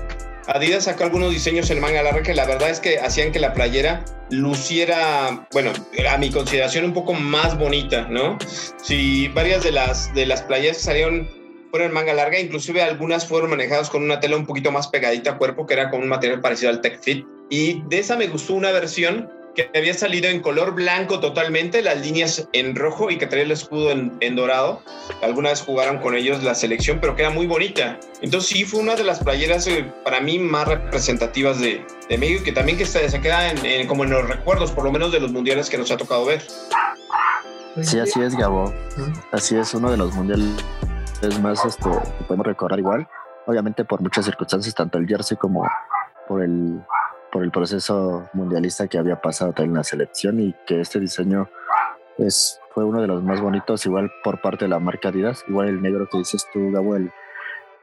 Adidas 0.47 0.85
sacó 0.85 1.05
algunos 1.05 1.31
diseños 1.31 1.71
en 1.71 1.81
manga 1.81 2.03
larga 2.03 2.23
que 2.23 2.35
la 2.35 2.47
verdad 2.47 2.71
es 2.71 2.81
que 2.81 2.99
hacían 2.99 3.33
que 3.33 3.39
la 3.39 3.53
playera 3.53 4.05
luciera, 4.31 5.47
bueno, 5.53 5.73
a 6.09 6.17
mi 6.17 6.31
consideración 6.31 6.85
un 6.85 6.95
poco 6.95 7.13
más 7.13 7.59
bonita, 7.59 8.07
¿no? 8.09 8.39
Si 8.83 9.29
varias 9.29 9.63
de 9.63 9.73
las, 9.73 10.13
de 10.15 10.27
las 10.27 10.43
playas 10.43 10.79
salieron 10.79 11.29
fueron 11.71 11.89
en 11.89 11.95
manga 11.95 12.15
larga, 12.15 12.39
inclusive 12.39 12.83
algunas 12.83 13.27
fueron 13.27 13.51
manejadas 13.51 13.91
con 13.91 14.03
una 14.03 14.21
tela 14.21 14.37
un 14.37 14.47
poquito 14.47 14.73
más 14.73 14.89
pegadita 14.89 15.33
a 15.33 15.39
cuerpo, 15.39 15.67
que 15.67 15.75
era 15.75 15.91
con 15.91 16.01
un 16.01 16.09
material 16.09 16.41
parecido 16.41 16.71
al 16.71 16.81
Tech 16.81 16.99
Fit. 17.03 17.27
Y 17.51 17.83
de 17.89 17.99
esa 17.99 18.17
me 18.17 18.27
gustó 18.27 18.55
una 18.55 18.73
versión 18.73 19.31
que 19.59 19.79
había 19.79 19.95
salido 19.95 20.29
en 20.29 20.41
color 20.41 20.75
blanco 20.75 21.19
totalmente, 21.19 21.83
las 21.83 22.01
líneas 22.01 22.49
en 22.53 22.77
rojo 22.77 23.11
y 23.11 23.19
que 23.19 23.27
traía 23.27 23.45
el 23.45 23.51
escudo 23.51 23.91
en, 23.91 24.17
en, 24.21 24.37
dorado. 24.37 24.83
Alguna 25.21 25.51
vez 25.51 25.63
jugaron 25.63 25.99
con 25.99 26.15
ellos 26.15 26.45
la 26.45 26.55
selección, 26.55 26.99
pero 27.01 27.17
que 27.17 27.23
era 27.23 27.31
muy 27.31 27.47
bonita. 27.49 27.99
Entonces 28.21 28.51
sí, 28.51 28.65
fue 28.65 28.81
una 28.81 28.95
de 28.95 29.03
las 29.03 29.19
playeras 29.19 29.67
eh, 29.67 29.93
para 30.05 30.21
mí 30.21 30.39
más 30.39 30.69
representativas 30.69 31.59
de, 31.59 31.85
de 32.09 32.19
México, 32.19 32.45
que 32.45 32.53
también 32.53 32.79
que 32.79 32.87
se, 32.87 33.09
se 33.09 33.21
queda 33.21 33.51
en, 33.51 33.67
en, 33.67 33.89
como 33.89 34.05
en 34.05 34.11
los 34.11 34.29
recuerdos, 34.29 34.71
por 34.71 34.85
lo 34.85 34.93
menos 34.93 35.11
de 35.11 35.19
los 35.19 35.33
mundiales 35.33 35.69
que 35.69 35.77
nos 35.77 35.91
ha 35.91 35.97
tocado 35.97 36.25
ver. 36.25 36.41
Sí, 37.83 37.99
así 37.99 38.21
es, 38.21 38.37
Gabo. 38.37 38.73
Así 39.33 39.57
es, 39.57 39.75
uno 39.75 39.91
de 39.91 39.97
los 39.97 40.15
mundiales 40.15 40.51
más 41.43 41.65
este, 41.65 41.91
que 41.91 42.25
podemos 42.25 42.47
recordar 42.47 42.79
igual. 42.79 43.09
Obviamente 43.47 43.85
por 43.85 44.01
muchas 44.03 44.25
circunstancias, 44.25 44.73
tanto 44.75 44.99
el 44.99 45.09
jersey 45.09 45.37
como 45.37 45.69
por 46.29 46.43
el 46.43 46.81
por 47.33 47.45
el 47.45 47.51
proceso 47.51 48.29
mundialista 48.33 48.89
que 48.89 48.99
había 48.99 49.21
pasado 49.21 49.53
en 49.59 49.75
la 49.75 49.85
selección 49.85 50.41
y 50.41 50.55
que 50.67 50.81
este 50.81 51.01
diseño 51.01 51.49
es, 52.19 52.61
fue 52.75 52.85
uno 52.85 53.01
de 53.01 53.07
los 53.07 53.23
más 53.23 53.41
bonitos, 53.41 53.85
igual 53.87 54.11
por 54.25 54.41
parte 54.41 54.65
de 54.65 54.71
la 54.71 54.79
marca 54.79 55.09
Adidas, 55.09 55.45
igual 55.49 55.69
el 55.69 55.83
negro 55.83 56.09
que 56.11 56.19
dices 56.19 56.47
tú, 56.53 56.71
Gabo, 56.73 56.97
el, 56.97 57.11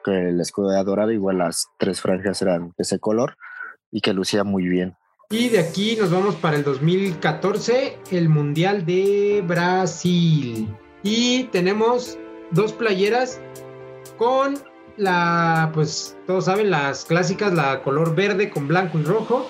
que 0.03 0.29
el 0.29 0.41
escudo 0.41 0.71
era 0.71 0.83
dorado, 0.83 1.11
igual 1.11 1.39
las 1.39 1.67
tres 1.77 2.01
franjas 2.01 2.41
eran 2.41 2.69
de 2.69 2.83
ese 2.83 2.99
color 2.99 3.37
y 3.91 4.01
que 4.01 4.13
lucía 4.13 4.43
muy 4.43 4.67
bien. 4.67 4.95
Y 5.29 5.49
de 5.49 5.59
aquí 5.59 5.95
nos 5.99 6.11
vamos 6.11 6.35
para 6.35 6.55
el 6.55 6.63
2014, 6.63 7.97
el 8.11 8.29
Mundial 8.29 8.85
de 8.85 9.43
Brasil. 9.45 10.67
Y 11.01 11.45
tenemos 11.45 12.17
dos 12.51 12.73
playeras 12.73 13.41
con 14.17 14.55
la, 14.97 15.71
pues 15.73 16.15
todos 16.27 16.45
saben, 16.45 16.69
las 16.69 17.05
clásicas, 17.05 17.53
la 17.53 17.81
color 17.81 18.15
verde 18.15 18.49
con 18.49 18.67
blanco 18.67 18.99
y 18.99 19.03
rojo, 19.03 19.47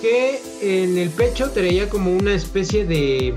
que 0.00 0.40
en 0.60 0.98
el 0.98 1.10
pecho 1.10 1.50
traía 1.50 1.88
como 1.88 2.12
una 2.12 2.34
especie 2.34 2.84
de, 2.84 3.34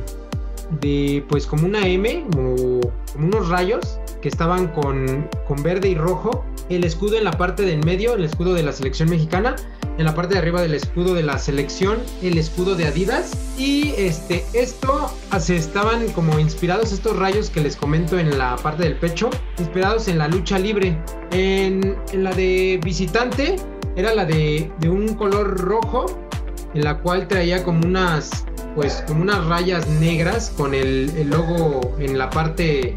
de 0.82 1.24
pues 1.30 1.46
como 1.46 1.66
una 1.66 1.88
M, 1.88 2.26
como, 2.32 2.82
unos 3.16 3.50
rayos 3.50 4.00
que 4.22 4.30
estaban 4.30 4.68
con, 4.68 5.30
con 5.48 5.64
verde 5.64 5.90
y 5.90 5.96
rojo, 5.96 6.46
el 6.70 6.84
escudo 6.84 7.18
en 7.18 7.24
la 7.24 7.32
parte 7.32 7.64
del 7.64 7.84
medio, 7.86 8.16
el 8.16 8.24
escudo 8.24 8.54
de 8.54 8.64
la 8.64 8.74
selección 8.74 9.10
mexicana, 9.10 9.56
en 9.98 10.06
la 10.06 10.14
parte 10.14 10.36
de 10.36 10.40
arriba 10.40 10.62
del 10.62 10.74
escudo 10.74 11.14
de 11.14 11.24
la 11.24 11.38
selección, 11.38 11.98
el 12.22 12.38
escudo 12.38 12.76
de 12.76 12.88
Adidas. 12.88 13.32
Y 13.58 13.94
este, 13.98 14.46
esto 14.54 15.12
se 15.40 15.56
estaban 15.56 16.08
como 16.10 16.40
inspirados 16.40 16.92
estos 16.92 17.18
rayos 17.18 17.50
que 17.50 17.62
les 17.62 17.76
comento 17.76 18.20
en 18.20 18.38
la 18.38 18.56
parte 18.58 18.84
del 18.84 18.98
pecho, 18.98 19.30
inspirados 19.58 20.08
en 20.08 20.20
la 20.20 20.28
lucha 20.28 20.60
libre. 20.60 20.98
En, 21.32 21.96
la 22.14 22.32
de 22.32 22.80
visitante 22.84 23.56
era 23.96 24.14
la 24.14 24.26
de, 24.26 24.72
de 24.80 24.90
un 24.90 25.16
color 25.16 25.58
rojo, 25.60 26.06
en 26.74 26.84
la 26.84 27.00
cual 27.00 27.28
traía 27.28 27.64
como 27.64 27.86
unas 27.86 28.46
pues 28.78 29.04
como 29.08 29.24
unas 29.24 29.44
rayas 29.46 29.88
negras 29.88 30.54
con 30.56 30.76
el, 30.76 31.28
logo 31.32 31.96
en 31.98 32.16
la 32.16 32.30
parte 32.30 32.96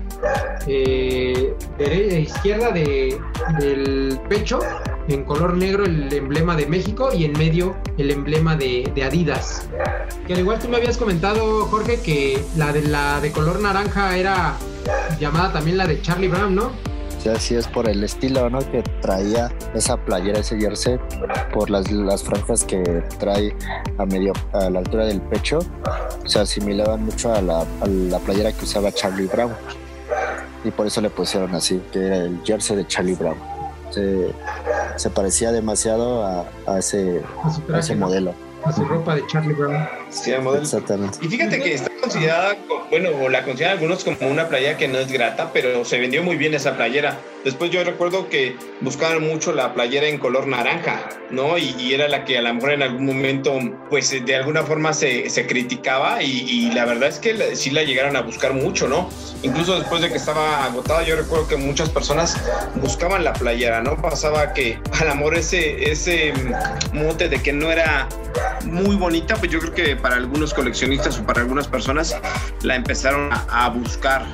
eh, 0.66 1.54
derecha, 1.78 2.18
izquierda 2.18 2.70
de, 2.70 3.18
del 3.58 4.20
pecho, 4.28 4.58
en 5.10 5.24
color 5.24 5.56
negro 5.56 5.84
el 5.84 6.12
emblema 6.12 6.56
de 6.56 6.66
México 6.66 7.10
y 7.12 7.24
en 7.24 7.32
medio 7.32 7.76
el 7.98 8.10
emblema 8.10 8.56
de, 8.56 8.90
Adidas. 9.00 9.68
Que 10.26 10.34
al 10.34 10.40
igual 10.40 10.58
tú 10.58 10.68
me 10.68 10.76
habías 10.76 10.98
comentado, 10.98 11.64
Jorge, 11.66 12.00
que 12.00 12.42
la 12.56 12.72
de 12.72 12.82
la 12.82 13.20
de 13.20 13.32
color 13.32 13.60
naranja 13.60 14.16
era 14.16 14.56
llamada 15.18 15.52
también 15.52 15.78
la 15.78 15.86
de 15.86 16.00
Charlie 16.02 16.28
Brown, 16.28 16.54
¿no? 16.54 16.70
Sí, 17.38 17.54
es 17.54 17.66
por 17.66 17.88
el 17.88 18.02
estilo 18.02 18.48
¿no? 18.48 18.60
que 18.70 18.82
traía 19.02 19.52
esa 19.74 19.96
playera, 19.98 20.38
ese 20.38 20.58
jersey, 20.58 20.98
por 21.52 21.68
las, 21.68 22.22
franjas 22.22 22.64
que 22.64 22.82
trae 23.18 23.54
a 23.98 24.06
medio 24.06 24.32
a 24.52 24.70
la 24.70 24.78
altura 24.78 25.04
del 25.04 25.20
pecho, 25.20 25.58
se 26.24 26.40
asimilaban 26.40 27.04
mucho 27.04 27.32
a 27.32 27.42
la 27.42 28.18
playera 28.24 28.52
que 28.52 28.64
usaba 28.64 28.90
Charlie 28.92 29.26
Brown. 29.26 29.52
Y 30.64 30.70
por 30.70 30.86
eso 30.86 31.00
le 31.00 31.10
pusieron 31.10 31.54
así, 31.54 31.80
que 31.92 32.06
era 32.06 32.16
el 32.16 32.40
jersey 32.44 32.76
de 32.76 32.86
Charlie 32.86 33.14
Brown. 33.14 33.59
Se, 33.90 34.32
se 34.96 35.10
parecía 35.10 35.52
demasiado 35.52 36.24
a, 36.24 36.44
a 36.66 36.78
ese, 36.78 37.22
a, 37.72 37.76
a 37.76 37.78
ese 37.80 37.94
modelo. 37.96 38.34
A 38.64 38.72
su 38.72 38.84
ropa 38.84 39.14
de 39.14 39.26
Charlie 39.26 39.54
Brown. 39.54 39.88
Sí, 40.10 40.32
el 40.32 40.42
modelo. 40.42 40.62
Exactamente. 40.62 41.18
Y 41.22 41.28
fíjate 41.28 41.60
que 41.60 41.74
está 41.74 41.90
considerada, 42.00 42.56
bueno, 42.90 43.28
la 43.28 43.42
consideran 43.42 43.78
algunos 43.78 44.04
como 44.04 44.18
una 44.30 44.48
playera 44.48 44.76
que 44.76 44.86
no 44.86 44.98
es 44.98 45.10
grata, 45.10 45.50
pero 45.52 45.84
se 45.84 45.98
vendió 45.98 46.22
muy 46.22 46.36
bien 46.36 46.52
esa 46.54 46.76
playera. 46.76 47.16
Después 47.44 47.70
yo 47.70 47.82
recuerdo 47.82 48.28
que 48.28 48.56
buscaban 48.82 49.22
mucho 49.22 49.52
la 49.52 49.72
playera 49.72 50.06
en 50.06 50.18
color 50.18 50.46
naranja, 50.46 51.08
¿no? 51.30 51.56
Y, 51.56 51.74
y 51.78 51.94
era 51.94 52.06
la 52.06 52.26
que 52.26 52.36
a 52.36 52.42
lo 52.42 52.52
mejor 52.52 52.72
en 52.72 52.82
algún 52.82 53.06
momento, 53.06 53.58
pues 53.88 54.10
de 54.10 54.36
alguna 54.36 54.62
forma 54.62 54.92
se, 54.92 55.30
se 55.30 55.46
criticaba 55.46 56.22
y, 56.22 56.30
y, 56.30 56.70
la 56.72 56.84
verdad 56.84 57.08
es 57.08 57.18
que 57.18 57.32
la, 57.32 57.56
sí 57.56 57.70
la 57.70 57.82
llegaron 57.82 58.14
a 58.16 58.20
buscar 58.20 58.52
mucho, 58.52 58.88
¿no? 58.88 59.08
Incluso 59.42 59.78
después 59.78 60.02
de 60.02 60.10
que 60.10 60.16
estaba 60.16 60.64
agotada, 60.64 61.02
yo 61.02 61.16
recuerdo 61.16 61.48
que 61.48 61.56
muchas 61.56 61.88
personas 61.88 62.36
buscaban 62.74 63.24
la 63.24 63.32
playera, 63.32 63.80
¿no? 63.80 63.96
Pasaba 63.96 64.52
que 64.52 64.78
al 65.00 65.08
amor 65.08 65.34
ese, 65.34 65.90
ese 65.90 66.34
mote 66.92 67.30
de 67.30 67.40
que 67.40 67.54
no 67.54 67.72
era 67.72 68.06
muy 68.64 68.96
bonita, 68.96 69.36
pues 69.36 69.50
yo 69.50 69.60
creo 69.60 69.72
que 69.72 69.96
para 69.96 70.16
algunos 70.16 70.52
coleccionistas 70.52 71.18
o 71.18 71.24
para 71.24 71.40
algunas 71.40 71.68
personas 71.68 72.16
la 72.62 72.76
empezaron 72.76 73.30
a 73.32 73.68
buscar 73.70 74.26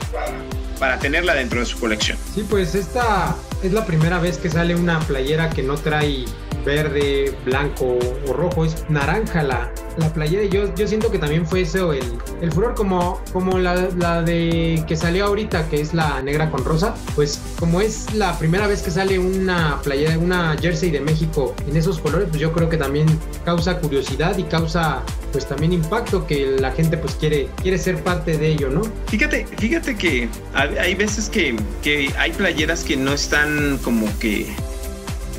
para 0.79 0.99
tenerla 0.99 1.35
dentro 1.35 1.61
de 1.61 1.67
su 1.67 1.79
colección. 1.79 2.19
Sí, 2.35 2.45
pues 2.49 2.75
esta 2.75 3.35
es 3.63 3.73
la 3.73 3.87
primera 3.87 4.19
vez 4.19 4.39
que 4.39 4.51
sale 4.51 4.75
una 4.75 5.01
playera 5.01 5.51
que 5.51 5.63
no 5.63 5.77
trae 5.77 6.25
verde, 6.67 7.35
blanco 7.47 7.99
o 8.29 8.33
rojo, 8.35 8.67
es 8.67 8.85
naranja 8.91 9.43
la, 9.43 9.73
la 9.97 10.13
playera. 10.13 10.43
Y 10.43 10.51
yo, 10.51 10.75
yo 10.75 10.87
siento 10.87 11.11
que 11.11 11.19
también 11.19 11.47
fue 11.47 11.63
eso 11.63 11.95
el, 11.95 12.05
el 12.43 12.53
furor, 12.53 12.75
como, 12.75 13.23
como 13.33 13.59
la, 13.59 13.89
la, 13.97 14.23
de 14.23 14.85
que 14.87 14.97
salió 14.97 15.27
ahorita, 15.27 15.69
que 15.71 15.81
es 15.81 15.95
la 15.95 16.21
negra 16.21 16.51
con 16.51 16.65
rosa. 16.65 16.95
Pues 17.15 17.41
como 17.59 17.81
es 17.81 18.13
la 18.15 18.39
primera 18.39 18.67
vez 18.67 18.83
que 18.83 18.91
sale 18.91 19.19
una 19.19 19.81
playera, 19.83 20.19
una 20.19 20.57
jersey 20.61 20.91
de 20.91 21.01
México 21.01 21.55
en 21.67 21.77
esos 21.77 21.99
colores, 21.99 22.29
pues 22.29 22.41
yo 22.41 22.53
creo 22.53 22.69
que 22.69 22.77
también 22.77 23.07
causa 23.45 23.79
curiosidad 23.79 24.37
y 24.37 24.43
causa 24.43 25.03
pues 25.33 25.47
también 25.47 25.73
impacto 25.73 26.27
que 26.27 26.57
la 26.59 26.73
gente 26.73 26.97
pues 26.97 27.15
quiere, 27.15 27.49
quiere 27.63 27.79
ser 27.79 28.03
parte 28.03 28.37
de 28.37 28.49
ello, 28.49 28.71
¿no? 28.71 28.83
Fíjate, 29.07 29.47
fíjate 29.59 29.97
que 29.97 30.29
hay 30.55 30.95
veces 30.95 31.29
que, 31.29 31.57
que 31.83 32.13
hay 32.19 32.33
playeras 32.33 32.85
que 32.85 32.97
no 32.97 33.13
están 33.13 33.79
como 33.83 34.07
que 34.19 34.47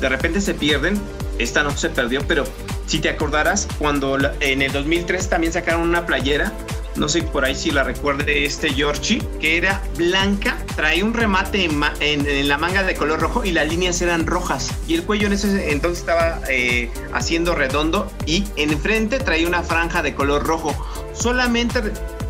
de 0.00 0.08
repente 0.08 0.40
se 0.40 0.54
pierden. 0.54 1.00
Esta 1.38 1.62
no 1.62 1.70
se 1.76 1.90
perdió, 1.90 2.26
pero 2.26 2.44
si 2.86 2.98
te 2.98 3.08
acordarás, 3.08 3.68
cuando 3.78 4.18
en 4.40 4.62
el 4.62 4.72
2003 4.72 5.28
también 5.28 5.52
sacaron 5.52 5.82
una 5.82 6.04
playera, 6.04 6.52
no 6.98 7.08
sé 7.08 7.22
por 7.22 7.44
ahí 7.44 7.54
si 7.54 7.70
la 7.70 7.84
recuerde 7.84 8.44
este 8.44 8.70
Giorgi, 8.70 9.20
que 9.40 9.56
era 9.56 9.82
blanca, 9.96 10.56
traía 10.74 11.04
un 11.04 11.14
remate 11.14 11.64
en, 11.64 12.48
la 12.48 12.58
manga 12.58 12.82
de 12.82 12.96
color 12.96 13.20
rojo 13.20 13.44
y 13.44 13.52
las 13.52 13.68
líneas 13.68 14.02
eran 14.02 14.26
rojas. 14.26 14.74
Y 14.88 14.94
el 14.94 15.04
cuello 15.04 15.28
en 15.28 15.34
ese 15.34 15.70
entonces 15.70 16.00
estaba 16.00 16.40
eh, 16.48 16.90
haciendo 17.12 17.54
redondo 17.54 18.10
y 18.26 18.44
enfrente 18.56 19.20
traía 19.20 19.46
una 19.46 19.62
franja 19.62 20.02
de 20.02 20.14
color 20.14 20.44
rojo. 20.44 20.74
Solamente 21.14 21.82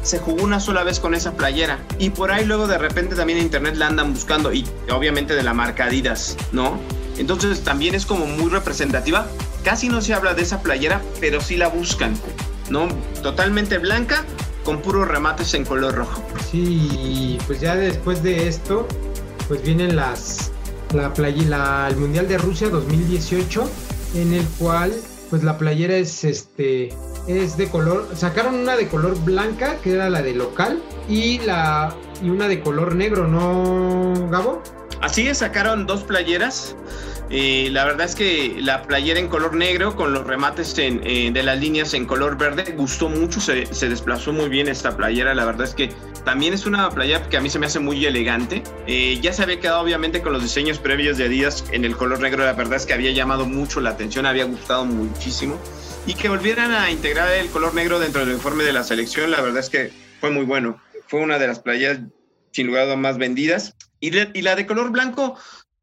se 0.02 0.18
jugó 0.18 0.42
una 0.42 0.60
sola 0.60 0.84
vez 0.84 1.00
con 1.00 1.14
esa 1.14 1.32
playera. 1.32 1.78
Y 1.98 2.10
por 2.10 2.30
ahí 2.30 2.44
luego 2.44 2.66
de 2.66 2.78
repente 2.78 3.14
también 3.14 3.38
en 3.38 3.46
internet 3.46 3.74
la 3.76 3.86
andan 3.86 4.12
buscando 4.12 4.52
y 4.52 4.66
obviamente 4.90 5.34
de 5.34 5.42
la 5.42 5.54
marca 5.54 5.84
Adidas, 5.84 6.36
¿no? 6.52 6.78
Entonces 7.18 7.62
también 7.62 7.94
es 7.94 8.06
como 8.06 8.26
muy 8.26 8.50
representativa. 8.50 9.26
Casi 9.64 9.88
no 9.88 10.00
se 10.00 10.14
habla 10.14 10.34
de 10.34 10.42
esa 10.42 10.62
playera, 10.62 11.02
pero 11.20 11.40
sí 11.40 11.56
la 11.56 11.68
buscan. 11.68 12.14
¿no? 12.70 12.88
Totalmente 13.22 13.78
blanca 13.78 14.24
con 14.64 14.80
puros 14.82 15.08
remates 15.08 15.54
en 15.54 15.64
color 15.64 15.94
rojo. 15.94 16.22
Sí, 16.50 17.38
pues 17.46 17.60
ya 17.60 17.74
después 17.76 18.22
de 18.22 18.48
esto, 18.48 18.86
pues 19.48 19.62
vienen 19.62 19.96
las 19.96 20.52
la 20.94 21.12
playa, 21.12 21.88
el 21.88 21.96
Mundial 21.96 22.28
de 22.28 22.38
Rusia 22.38 22.68
2018, 22.68 23.68
en 24.14 24.34
el 24.34 24.46
cual 24.58 24.92
pues 25.30 25.44
la 25.44 25.58
playera 25.58 25.96
es 25.96 26.24
este 26.24 26.88
es 27.26 27.58
de 27.58 27.68
color, 27.68 28.08
sacaron 28.14 28.54
una 28.54 28.74
de 28.76 28.88
color 28.88 29.22
blanca, 29.22 29.76
que 29.82 29.92
era 29.92 30.08
la 30.08 30.22
de 30.22 30.32
local, 30.32 30.82
y 31.08 31.38
la 31.40 31.94
y 32.22 32.30
una 32.30 32.48
de 32.48 32.60
color 32.60 32.94
negro, 32.94 33.28
¿no, 33.28 34.28
Gabo? 34.30 34.62
Así 35.02 35.28
es, 35.28 35.38
sacaron 35.38 35.86
dos 35.86 36.02
playeras. 36.04 36.74
Eh, 37.30 37.68
la 37.72 37.84
verdad 37.84 38.06
es 38.06 38.14
que 38.14 38.56
la 38.58 38.82
playera 38.82 39.20
en 39.20 39.28
color 39.28 39.54
negro 39.54 39.94
con 39.96 40.14
los 40.14 40.26
remates 40.26 40.74
eh, 40.78 41.30
de 41.32 41.42
las 41.42 41.60
líneas 41.60 41.92
en 41.92 42.06
color 42.06 42.38
verde 42.38 42.72
gustó 42.74 43.10
mucho, 43.10 43.40
se, 43.40 43.66
desplazó 43.88 44.32
muy 44.32 44.48
bien 44.48 44.68
esta 44.68 44.96
playera. 44.96 45.34
La 45.34 45.44
verdad 45.44 45.66
es 45.66 45.74
que 45.74 45.90
también 46.24 46.54
es 46.54 46.64
una 46.64 46.88
playera 46.90 47.28
que 47.28 47.36
a 47.36 47.40
mí 47.40 47.50
se 47.50 47.58
me 47.58 47.66
hace 47.66 47.80
muy 47.80 48.04
elegante. 48.06 48.62
Eh, 48.86 49.18
ya 49.20 49.32
se 49.32 49.42
había 49.42 49.60
quedado 49.60 49.82
obviamente 49.82 50.22
con 50.22 50.32
los 50.32 50.42
diseños 50.42 50.78
previos 50.78 51.18
de 51.18 51.24
Adidas 51.24 51.64
en 51.70 51.84
el 51.84 51.96
color 51.96 52.20
negro. 52.20 52.44
La 52.44 52.54
verdad 52.54 52.76
es 52.76 52.86
que 52.86 52.94
había 52.94 53.10
llamado 53.10 53.44
mucho 53.44 53.80
la 53.80 53.90
atención, 53.90 54.24
había 54.24 54.44
gustado 54.44 54.86
muchísimo. 54.86 55.58
Y 56.06 56.14
que 56.14 56.30
volvieran 56.30 56.72
a 56.72 56.90
integrar 56.90 57.30
el 57.32 57.48
color 57.50 57.74
negro 57.74 58.00
dentro 58.00 58.24
del 58.24 58.34
informe 58.34 58.64
de 58.64 58.72
la 58.72 58.82
selección, 58.82 59.30
la 59.30 59.42
verdad 59.42 59.60
es 59.60 59.68
que 59.68 59.92
fue 60.20 60.30
muy 60.30 60.46
bueno. 60.46 60.80
Fue 61.06 61.20
una 61.20 61.38
de 61.38 61.46
las 61.46 61.60
playeras 61.60 62.00
sin 62.52 62.68
lugar 62.68 62.90
a 62.90 62.96
más 62.96 63.18
vendidas. 63.18 63.74
Y, 64.00 64.16
y 64.16 64.42
la 64.42 64.56
de 64.56 64.66
color 64.66 64.90
blanco 64.90 65.36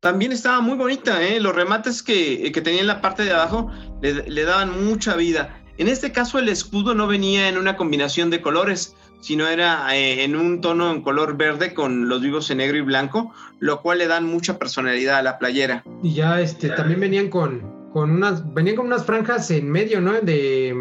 también 0.06 0.32
estaba 0.32 0.62
muy 0.62 0.78
bonita, 0.78 1.24
¿eh? 1.24 1.39
los 1.39 1.56
remates 1.56 2.04
que, 2.04 2.52
que 2.52 2.62
tenía 2.62 2.82
en 2.82 2.86
la 2.86 3.02
parte 3.02 3.24
de 3.24 3.34
abajo 3.34 3.72
le, 4.04 4.44
daban 4.44 4.86
mucha 4.86 5.15
vida. 5.15 5.60
En 5.80 5.88
este 5.88 6.12
caso 6.12 6.38
el 6.38 6.48
escudo 6.48 6.94
no 6.94 7.08
venía 7.08 7.50
en 7.50 7.58
una 7.58 7.76
combinación 7.76 8.30
de 8.30 8.39
colores, 8.39 8.96
sino 9.20 9.48
era 9.48 9.98
eh, 9.98 10.24
en 10.24 10.36
un 10.36 10.62
tono 10.62 10.91
en 10.91 11.02
color 11.02 11.38
verde 11.38 11.74
con 11.74 12.08
los 12.08 12.22
vivos 12.22 12.52
en 12.52 12.60
negro 12.60 12.78
y 12.78 12.82
blanco, 12.82 13.34
lo 13.58 13.82
cual 13.82 13.98
le 13.98 14.06
dan 14.06 14.28
mucha 14.28 14.60
personalidad 14.60 15.18
a 15.18 15.24
la 15.24 15.39
playera. 15.39 15.84
Y 16.04 16.13
ya 16.13 16.39
este 16.39 16.70
también 16.70 17.00
venían 17.00 17.30
con, 17.30 17.63
con 17.96 18.12
unas, 18.12 18.54
venían 18.54 18.76
con 18.76 18.88
unas 18.88 19.06
franjas 19.06 19.50
en 19.52 19.72
medio, 19.72 20.02
¿no? 20.02 20.20
De, 20.20 20.76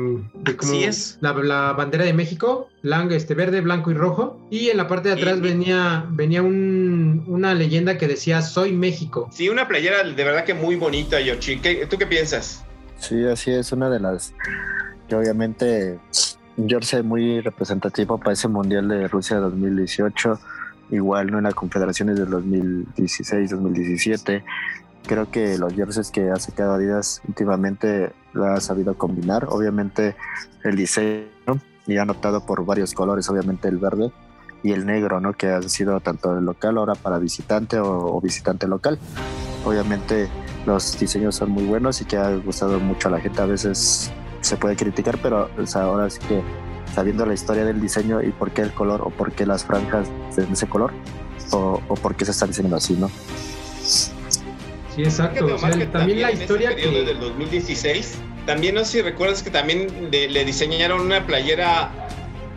como 0.57 0.73
es. 0.73 1.17
La, 1.21 1.33
bandera 1.73 2.05
de 2.05 2.13
México, 2.13 2.69
blanco, 2.83 3.15
este, 3.15 3.35
verde, 3.35 3.61
blanco 3.61 3.93
y 3.93 3.95
rojo. 3.95 4.45
Y 4.51 4.71
en 4.71 4.79
la 4.79 4.89
parte 4.89 5.11
de 5.11 5.15
atrás 5.15 5.41
venía, 5.41 6.07
venía 6.11 6.43
una 6.43 7.55
leyenda 7.55 7.99
que 7.99 8.09
decía 8.09 8.43
Soy 8.43 8.73
México. 8.73 9.29
Sí, 9.31 9.49
una 9.49 9.69
playera 9.69 10.03
de 10.03 10.25
verdad 10.25 10.45
que 10.45 10.55
muy 10.55 10.75
bonita, 10.75 11.21
Yoshi. 11.21 11.61
¿Tú 11.89 11.99
qué 11.99 12.07
piensas? 12.07 12.65
Sí, 12.99 13.25
así 13.27 13.53
es, 13.53 13.71
una 13.71 13.89
de 13.91 14.01
las 14.01 14.35
que 15.09 15.15
obviamente 15.15 16.01
un 16.57 16.69
jersey 16.69 17.05
muy 17.05 17.41
representativo 17.43 18.19
para 18.19 18.33
ese 18.33 18.49
Mundial 18.49 18.89
de 18.89 19.07
Rusia 19.07 19.37
2018 19.37 20.41
igual 20.91 21.31
no 21.31 21.39
en 21.39 21.45
las 21.45 21.55
confederaciones 21.55 22.19
del 22.19 22.31
2016, 22.31 23.51
2017 23.51 24.45
creo 25.07 25.31
que 25.31 25.59
los 25.59 25.73
jerseys 25.75 26.11
que 26.11 26.31
ha 26.31 26.37
sacado 26.37 26.75
Adidas 26.75 27.21
últimamente 27.29 28.13
lo 28.33 28.47
ha 28.47 28.61
sabido 28.61 28.97
combinar. 28.97 29.47
Obviamente 29.49 30.17
el 30.63 30.77
diseño 30.77 31.29
y 31.87 31.99
ha 31.99 32.05
notado 32.05 32.45
por 32.45 32.65
varios 32.65 32.95
colores, 32.95 33.29
obviamente 33.29 33.69
el 33.69 33.79
verde 33.79 34.11
y 34.63 34.73
el 34.73 34.87
negro, 34.87 35.21
¿no? 35.21 35.35
Que 35.35 35.51
han 35.51 35.69
sido 35.69 36.01
tanto 36.01 36.39
el 36.39 36.45
local 36.45 36.79
ahora 36.79 36.95
para 36.95 37.19
visitante 37.19 37.79
o, 37.79 38.21
visitante 38.21 38.67
local. 38.67 38.99
Obviamente 39.65 40.29
los 40.67 40.99
diseños 40.99 41.37
son 41.37 41.51
muy 41.51 41.65
buenos 41.65 42.01
y 42.01 42.07
que 42.07 42.17
ha 42.17 42.35
gustado 42.37 42.81
mucho 42.81 43.09
a 43.09 43.11
la 43.13 43.21
gente. 43.21 43.43
A 43.43 43.47
veces 43.47 44.11
se 44.41 44.57
puede 44.57 44.77
criticar, 44.77 45.19
pero 45.23 45.51
ahora 45.75 46.09
sí 46.09 46.19
que 46.27 46.43
sabiendo 46.95 47.27
la 47.27 47.35
historia 47.35 47.65
del 47.65 47.81
diseño 47.81 48.23
y 48.23 48.31
por 48.31 48.53
qué 48.53 48.63
el 48.63 48.73
color 48.73 49.03
o 49.03 49.11
por 49.11 49.33
qué 49.33 49.45
las 49.45 49.65
franjas 49.65 50.09
de 50.37 50.45
ese 50.45 50.67
color 50.67 50.93
o, 51.51 51.81
por 52.01 52.15
qué 52.15 52.25
se 52.25 52.31
está 52.31 52.47
diseñando 52.47 52.77
así, 52.77 52.95
¿no? 52.95 53.11
Sí, 54.95 55.03
exacto. 55.03 55.57
también 55.93 56.23
la 56.23 56.33
historia 56.33 56.75
que... 56.75 56.87
Desde 56.87 57.11
el 57.13 57.21
2016, 57.21 58.19
también 58.47 58.75
no 58.75 58.85
sé 58.85 58.93
si 58.93 59.03
recuerdas 59.03 59.43
que 59.43 59.51
también 59.51 60.11
le 60.11 60.45
diseñaron 60.45 61.01
una 61.01 61.27
playera 61.27 61.91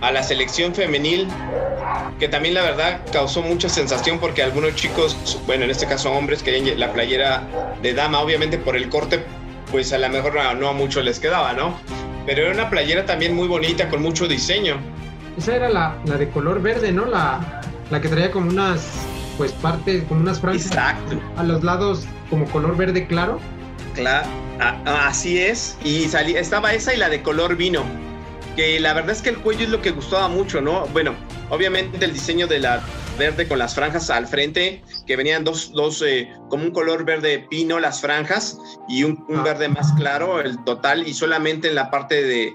a 0.01 0.11
la 0.11 0.21
selección 0.21 0.75
femenil 0.75 1.27
que 2.19 2.27
también 2.27 2.53
la 2.53 2.63
verdad 2.63 3.01
causó 3.11 3.41
mucha 3.41 3.69
sensación 3.69 4.19
porque 4.19 4.41
algunos 4.41 4.75
chicos, 4.75 5.39
bueno, 5.45 5.65
en 5.65 5.71
este 5.71 5.85
caso 5.85 6.11
hombres, 6.11 6.41
querían 6.41 6.79
la 6.79 6.91
playera 6.91 7.43
de 7.81 7.93
dama, 7.93 8.19
obviamente 8.19 8.57
por 8.57 8.75
el 8.75 8.89
corte, 8.89 9.23
pues 9.71 9.93
a 9.93 9.97
lo 9.97 10.09
mejor 10.09 10.35
no, 10.57 10.67
a 10.67 10.73
mucho 10.73 11.01
les 11.01 11.19
quedaba, 11.19 11.53
¿no? 11.53 11.79
Pero 12.25 12.43
era 12.43 12.53
una 12.53 12.69
playera 12.69 13.05
también 13.05 13.35
muy 13.35 13.47
bonita, 13.47 13.87
con 13.89 14.01
mucho 14.01 14.27
diseño. 14.27 14.77
Esa 15.37 15.55
era 15.55 15.69
la, 15.69 15.95
la 16.05 16.17
de 16.17 16.29
color 16.29 16.61
verde, 16.61 16.91
¿no? 16.91 17.05
La, 17.05 17.61
la 17.91 18.01
que 18.01 18.09
traía 18.09 18.31
como 18.31 18.49
unas 18.49 18.89
pues 19.37 19.51
parte 19.53 20.03
como 20.05 20.21
unas 20.21 20.39
franjas 20.39 20.71
a 21.37 21.43
los 21.43 21.63
lados 21.63 22.05
como 22.29 22.45
color 22.47 22.75
verde 22.75 23.07
claro. 23.07 23.39
Claro, 23.93 24.27
así 24.85 25.39
es. 25.39 25.77
Y 25.83 26.07
salía, 26.07 26.39
estaba 26.39 26.73
esa 26.73 26.93
y 26.93 26.97
la 26.97 27.09
de 27.09 27.21
color 27.23 27.55
vino. 27.55 27.83
Que 28.55 28.79
la 28.79 28.93
verdad 28.93 29.11
es 29.11 29.21
que 29.21 29.29
el 29.29 29.37
cuello 29.37 29.63
es 29.65 29.69
lo 29.69 29.81
que 29.81 29.91
gustaba 29.91 30.27
mucho, 30.27 30.61
¿no? 30.61 30.87
Bueno, 30.87 31.15
obviamente 31.49 32.03
el 32.03 32.13
diseño 32.13 32.47
de 32.47 32.59
la 32.59 32.81
verde 33.17 33.47
con 33.47 33.59
las 33.59 33.75
franjas 33.75 34.09
al 34.09 34.27
frente, 34.27 34.83
que 35.05 35.15
venían 35.15 35.43
dos, 35.43 35.71
dos 35.73 36.03
eh, 36.05 36.31
como 36.49 36.65
un 36.65 36.71
color 36.71 37.05
verde 37.05 37.45
pino 37.49 37.79
las 37.79 38.01
franjas 38.01 38.59
y 38.87 39.03
un, 39.03 39.23
un 39.27 39.39
ah. 39.39 39.43
verde 39.43 39.67
más 39.69 39.91
claro, 39.93 40.39
el 40.39 40.63
total, 40.63 41.07
y 41.07 41.13
solamente 41.13 41.69
en 41.69 41.75
la 41.75 41.89
parte 41.89 42.21
de, 42.21 42.53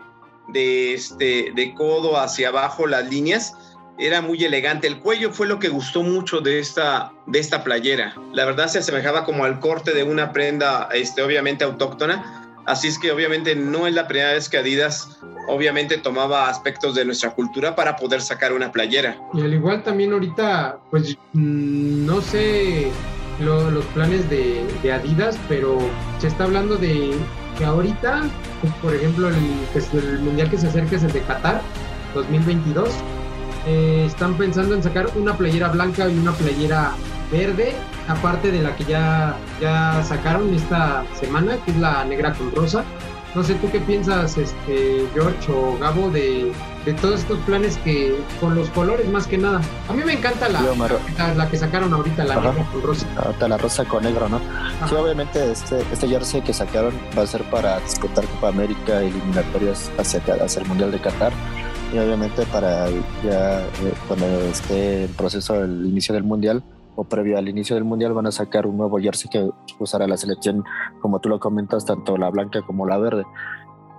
de, 0.48 0.94
este, 0.94 1.52
de 1.54 1.74
codo 1.74 2.18
hacia 2.18 2.48
abajo 2.48 2.86
las 2.86 3.08
líneas 3.08 3.54
era 3.98 4.20
muy 4.20 4.42
elegante. 4.44 4.86
El 4.86 4.98
cuello 4.98 5.32
fue 5.32 5.46
lo 5.46 5.58
que 5.58 5.68
gustó 5.68 6.02
mucho 6.02 6.40
de 6.40 6.58
esta, 6.58 7.12
de 7.26 7.38
esta 7.38 7.62
playera. 7.64 8.14
La 8.32 8.44
verdad 8.44 8.68
se 8.68 8.78
asemejaba 8.78 9.24
como 9.24 9.44
al 9.44 9.60
corte 9.60 9.92
de 9.92 10.02
una 10.02 10.32
prenda, 10.32 10.88
este, 10.92 11.22
obviamente 11.22 11.64
autóctona. 11.64 12.38
Así 12.66 12.88
es 12.88 12.98
que 12.98 13.10
obviamente 13.10 13.56
no 13.56 13.86
es 13.86 13.94
la 13.94 14.06
primera 14.06 14.32
vez 14.32 14.48
que 14.48 14.58
Adidas 14.58 15.18
obviamente 15.48 15.98
tomaba 15.98 16.48
aspectos 16.48 16.94
de 16.94 17.04
nuestra 17.04 17.30
cultura 17.30 17.74
para 17.74 17.96
poder 17.96 18.20
sacar 18.20 18.52
una 18.52 18.70
playera. 18.70 19.16
Y 19.34 19.40
al 19.40 19.52
igual 19.52 19.82
también 19.82 20.12
ahorita, 20.12 20.78
pues 20.90 21.16
mm, 21.32 22.06
no 22.06 22.20
sé 22.20 22.90
los 23.40 23.84
planes 23.86 24.28
de, 24.30 24.92
Adidas, 24.92 25.36
pero 25.48 25.78
se 26.20 26.28
está 26.28 26.44
hablando 26.44 26.76
de 26.76 27.12
que 27.58 27.64
ahorita, 27.64 28.22
pues, 28.60 28.72
por 28.74 28.94
ejemplo, 28.94 29.28
el, 29.28 29.34
pues, 29.72 29.92
el 29.94 30.20
mundial 30.20 30.48
que 30.48 30.58
se 30.58 30.68
acerca 30.68 30.94
es 30.96 31.02
el 31.02 31.12
de 31.12 31.22
Qatar 31.22 31.60
2022 32.14 32.88
eh, 33.66 34.04
están 34.06 34.34
pensando 34.34 34.74
en 34.74 34.82
sacar 34.82 35.08
una 35.14 35.36
playera 35.36 35.68
blanca 35.68 36.08
y 36.08 36.18
una 36.18 36.32
playera 36.32 36.92
verde, 37.30 37.74
aparte 38.08 38.50
de 38.50 38.60
la 38.60 38.76
que 38.76 38.84
ya, 38.84 39.36
ya 39.60 40.02
sacaron 40.02 40.52
esta 40.54 41.04
semana, 41.18 41.56
que 41.64 41.70
es 41.70 41.76
la 41.78 42.04
negra 42.04 42.32
con 42.34 42.52
rosa. 42.54 42.84
No 43.34 43.42
sé, 43.42 43.54
¿tú 43.54 43.70
qué 43.70 43.80
piensas, 43.80 44.36
este, 44.36 45.06
George 45.14 45.50
o 45.50 45.78
Gabo, 45.78 46.10
de, 46.10 46.52
todos 47.00 47.20
estos 47.20 47.38
planes 47.40 47.78
que, 47.78 48.14
con 48.38 48.54
los 48.54 48.68
colores 48.70 49.08
más 49.08 49.26
que 49.26 49.38
nada? 49.38 49.62
A 49.88 49.94
mí 49.94 50.02
me 50.04 50.12
encanta 50.12 50.50
la, 50.50 50.60
la, 51.34 51.48
que 51.48 51.56
sacaron 51.56 51.94
ahorita, 51.94 52.24
la 52.24 52.34
negra 52.34 52.66
con 52.70 52.82
rosa. 52.82 53.06
la 53.40 53.56
rosa 53.56 53.86
con 53.86 54.02
negro, 54.02 54.28
¿no? 54.28 54.38
Sí, 54.86 54.94
obviamente 54.94 55.50
este, 55.50 55.82
este 55.90 56.08
jersey 56.08 56.42
que 56.42 56.52
sacaron 56.52 56.92
va 57.16 57.22
a 57.22 57.26
ser 57.26 57.42
para 57.44 57.80
disputar 57.80 58.26
Copa 58.26 58.48
América, 58.48 59.00
eliminatorias 59.00 59.90
hacia, 59.98 60.20
hacia 60.44 60.60
el 60.60 60.68
Mundial 60.68 60.90
de 60.90 61.00
Qatar 61.00 61.32
y 61.92 61.98
obviamente 61.98 62.44
para 62.46 62.88
ya 63.22 63.60
eh, 63.60 63.94
cuando 64.08 64.26
esté 64.42 65.04
el 65.04 65.10
proceso 65.10 65.60
del 65.60 65.86
inicio 65.86 66.14
del 66.14 66.24
mundial 66.24 66.62
o 66.96 67.04
previo 67.04 67.36
al 67.36 67.48
inicio 67.48 67.76
del 67.76 67.84
mundial 67.84 68.14
van 68.14 68.26
a 68.26 68.32
sacar 68.32 68.66
un 68.66 68.78
nuevo 68.78 68.98
jersey 68.98 69.30
que 69.30 69.50
usará 69.78 70.06
la 70.06 70.16
selección 70.16 70.64
como 71.00 71.20
tú 71.20 71.28
lo 71.28 71.38
comentas 71.38 71.84
tanto 71.84 72.16
la 72.16 72.30
blanca 72.30 72.62
como 72.62 72.86
la 72.86 72.98
verde. 72.98 73.24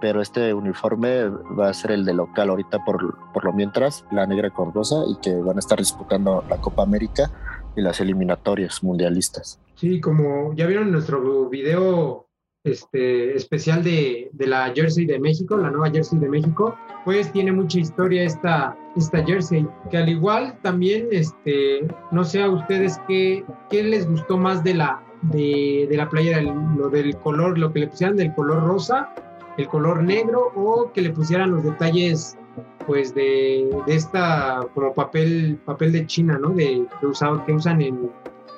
Pero 0.02 0.22
este 0.22 0.54
uniforme 0.54 1.30
va 1.30 1.70
a 1.70 1.74
ser 1.74 1.92
el 1.92 2.04
de 2.04 2.14
local 2.14 2.50
ahorita 2.50 2.84
por, 2.84 3.16
por 3.32 3.46
lo 3.46 3.54
mientras 3.54 4.06
la 4.12 4.26
negra 4.26 4.50
con 4.50 4.74
rosa 4.74 5.04
y 5.08 5.16
que 5.18 5.34
van 5.36 5.56
a 5.56 5.60
estar 5.60 5.78
disputando 5.78 6.44
la 6.50 6.58
Copa 6.58 6.84
América 6.84 7.32
y 7.76 7.82
las 7.82 8.00
eliminatorias 8.02 8.84
mundialistas. 8.84 9.60
Sí 9.76 10.02
como 10.02 10.54
ya 10.56 10.66
vieron 10.66 10.92
nuestro 10.92 11.48
video 11.48 12.28
este, 12.64 13.36
especial 13.36 13.84
de, 13.84 14.30
de, 14.32 14.48
la 14.48 14.72
Jersey 14.74 15.06
de 15.06 15.20
México, 15.20 15.58
la 15.58 15.70
nueva 15.70 15.92
Jersey 15.92 16.18
de 16.20 16.30
México, 16.30 16.76
pues 17.04 17.32
tiene 17.32 17.52
mucha 17.52 17.80
historia 17.80 18.24
esta, 18.24 18.78
esta 18.96 19.24
Jersey, 19.24 19.68
que 19.92 19.98
al 19.98 20.10
igual 20.10 20.58
también, 20.62 21.08
este, 21.12 21.86
no 22.12 22.24
sé 22.24 22.42
a 22.42 22.50
ustedes 22.50 23.00
qué, 23.08 23.44
qué 23.70 23.84
les 23.84 24.10
gustó 24.10 24.38
más 24.38 24.64
de 24.64 24.76
la, 24.76 25.04
de, 25.24 25.88
de 25.90 25.98
la 25.98 26.10
playera, 26.10 26.42
lo 26.42 26.90
del 26.90 27.18
color, 27.18 27.58
lo 27.58 27.74
que 27.74 27.80
le 27.80 27.88
pusieran 27.88 28.16
del 28.16 28.34
color 28.34 28.64
rosa, 28.64 29.14
el 29.58 29.68
color 29.68 30.04
negro 30.04 30.52
o 30.56 30.92
que 30.94 31.02
le 31.02 31.12
pusieran 31.12 31.52
los 31.52 31.64
detalles 31.64 32.38
pues 32.86 33.14
de, 33.14 33.70
de 33.88 33.96
esta 33.96 34.68
como 34.74 34.94
papel 34.94 35.58
papel 35.66 35.92
de 35.92 36.06
China, 36.06 36.38
¿no? 36.38 36.50
De 36.50 36.86
que, 37.00 37.06
usado, 37.06 37.44
que 37.46 37.54
usan 37.54 37.82
en, 37.82 38.10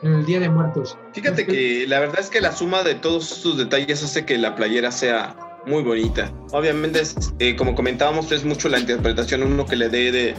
en 0.06 0.14
el 0.14 0.26
Día 0.26 0.40
de 0.40 0.50
Muertos. 0.50 0.98
Fíjate 1.14 1.46
que 1.46 1.86
la 1.88 2.00
verdad 2.00 2.20
es 2.20 2.30
que 2.30 2.42
la 2.42 2.52
suma 2.52 2.84
de 2.84 2.96
todos 2.96 3.32
estos 3.32 3.58
detalles 3.58 4.04
hace 4.04 4.26
que 4.26 4.38
la 4.38 4.56
playera 4.56 4.92
sea 4.92 5.36
muy 5.66 5.84
bonita. 5.84 6.32
Obviamente, 6.52 7.02
eh, 7.40 7.56
como 7.56 7.76
comentábamos, 7.76 8.32
es 8.32 8.44
mucho 8.44 8.70
la 8.70 8.80
interpretación 8.80 9.44
uno 9.44 9.66
que 9.66 9.76
le 9.76 9.90
dé 9.90 10.12
de, 10.12 10.36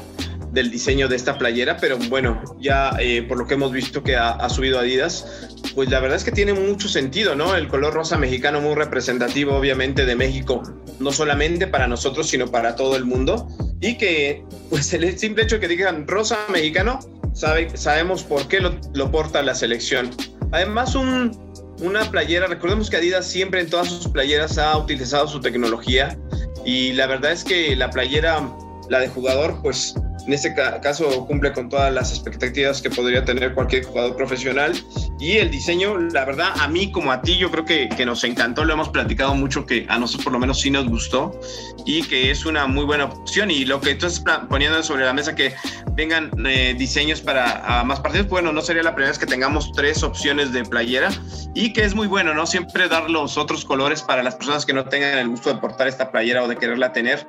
del 0.53 0.71
diseño 0.71 1.09
de 1.09 1.17
esta 1.17 1.37
playera, 1.37 1.77
pero 1.77 1.99
bueno, 2.09 2.43
ya 2.59 2.97
eh, 2.99 3.23
por 3.23 3.39
lo 3.39 3.47
que 3.47 3.55
hemos 3.55 3.73
visto 3.73 4.03
que 4.03 4.17
ha, 4.17 4.49
subido 4.49 4.79
Adidas, 4.79 5.51
pues 5.75 5.91
la 5.91 6.01
verdad 6.01 6.17
es 6.17 6.25
que 6.25 6.33
tiene 6.33 6.55
mucho 6.55 6.89
sentido, 6.89 7.35
¿no? 7.35 7.55
El 7.57 7.69
color 7.69 7.93
rosa 7.93 8.17
mexicano 8.17 8.61
muy 8.61 8.75
representativo, 8.75 9.55
obviamente, 9.55 10.07
de 10.07 10.17
México, 10.17 10.63
no 10.99 11.13
solamente 11.13 11.67
para 11.67 11.87
nosotros, 11.87 12.29
sino 12.29 12.47
para 12.47 12.77
todo 12.77 12.97
el 12.97 13.05
mundo. 13.05 13.49
Y 13.81 13.99
que, 13.99 14.45
pues 14.71 14.93
el 14.95 15.19
simple 15.19 15.45
hecho 15.45 15.57
de 15.57 15.61
que 15.61 15.69
digan 15.69 16.07
rosa 16.07 16.39
mexicano, 16.51 17.01
sabe, 17.37 17.77
sabemos 17.77 18.25
por 18.25 18.49
qué 18.49 18.61
lo, 18.61 19.11
porta 19.11 19.43
la 19.43 19.55
selección. 19.55 20.11
Además, 20.53 20.95
un, 20.95 21.39
una 21.81 22.11
playera, 22.11 22.47
recordemos 22.47 22.89
que 22.89 22.97
Adidas 22.97 23.27
siempre 23.27 23.61
en 23.61 23.71
todas 23.71 23.89
sus 23.89 24.09
playeras 24.09 24.59
ha 24.59 24.77
utilizado 24.77 25.29
su 25.29 25.41
tecnología 25.41 26.19
y 26.65 26.93
la 26.95 27.07
verdad 27.07 27.33
es 27.33 27.45
que 27.45 27.77
la 27.77 27.91
playera, 27.91 28.41
la 28.89 29.01
de 29.01 29.09
jugador, 29.09 29.61
pues 29.63 29.95
en 30.27 30.33
este 30.33 30.55
caso 30.55 31.27
cumple 31.27 31.53
con 31.53 31.69
todas 31.69 31.93
las 31.93 32.11
expectativas 32.11 32.83
que 32.83 32.91
podría 32.91 33.25
tener 33.25 33.55
cualquier 33.55 33.85
jugador 33.85 34.17
profesional. 34.17 34.75
Y 35.21 35.37
el 35.39 35.51
diseño, 35.51 35.99
la 35.99 36.25
verdad, 36.25 36.53
a 36.59 36.69
mí 36.69 36.91
como 36.91 37.13
a 37.13 37.23
ti, 37.23 37.37
yo 37.37 37.51
creo 37.51 37.65
que, 37.65 37.89
que 37.89 38.05
nos 38.05 38.25
encantó, 38.25 38.65
lo 38.65 38.73
hemos 38.73 38.89
platicado 38.89 39.35
mucho, 39.35 39.65
que 39.67 39.87
a 39.89 39.99
nosotros 39.99 40.25
por 40.25 40.33
lo 40.33 40.39
menos 40.39 40.61
sí 40.61 40.71
nos 40.71 40.89
gustó 40.89 41.39
y 41.85 42.03
que 42.03 42.31
es 42.31 42.45
una 42.45 42.67
muy 42.67 42.85
buena 42.85 43.05
opción. 43.05 43.51
Y 43.51 43.65
lo 43.65 43.81
que 43.81 43.95
tú 43.95 44.07
estás 44.07 44.41
poniendo 44.49 44.83
sobre 44.83 45.05
la 45.05 45.13
mesa, 45.13 45.35
que 45.35 45.55
vengan 45.93 46.31
eh, 46.45 46.75
diseños 46.77 47.21
para 47.21 47.85
más 47.85 48.01
partidos, 48.01 48.29
bueno, 48.29 48.53
no 48.53 48.61
sería 48.63 48.83
la 48.83 48.95
primera 48.95 49.11
vez 49.11 49.19
que 49.19 49.27
tengamos 49.27 49.71
tres 49.73 50.03
opciones 50.03 50.53
de 50.53 50.65
playera 50.65 51.11
y 51.55 51.73
que 51.73 51.85
es 51.85 51.95
muy 51.95 52.09
bueno, 52.09 52.35
¿no? 52.35 52.47
Siempre 52.47 52.89
dar 52.89 53.09
los 53.09 53.39
otros 53.39 53.65
colores 53.65 54.03
para 54.03 54.23
las 54.23 54.35
personas 54.35 54.67
que 54.67 54.73
no 54.73 54.87
tengan 54.87 55.19
el 55.19 55.29
gusto 55.29 55.53
de 55.53 55.61
portar 55.61 55.87
esta 55.87 56.11
playera 56.11 56.43
o 56.43 56.49
de 56.49 56.57
quererla 56.57 56.93
tener, 56.93 57.27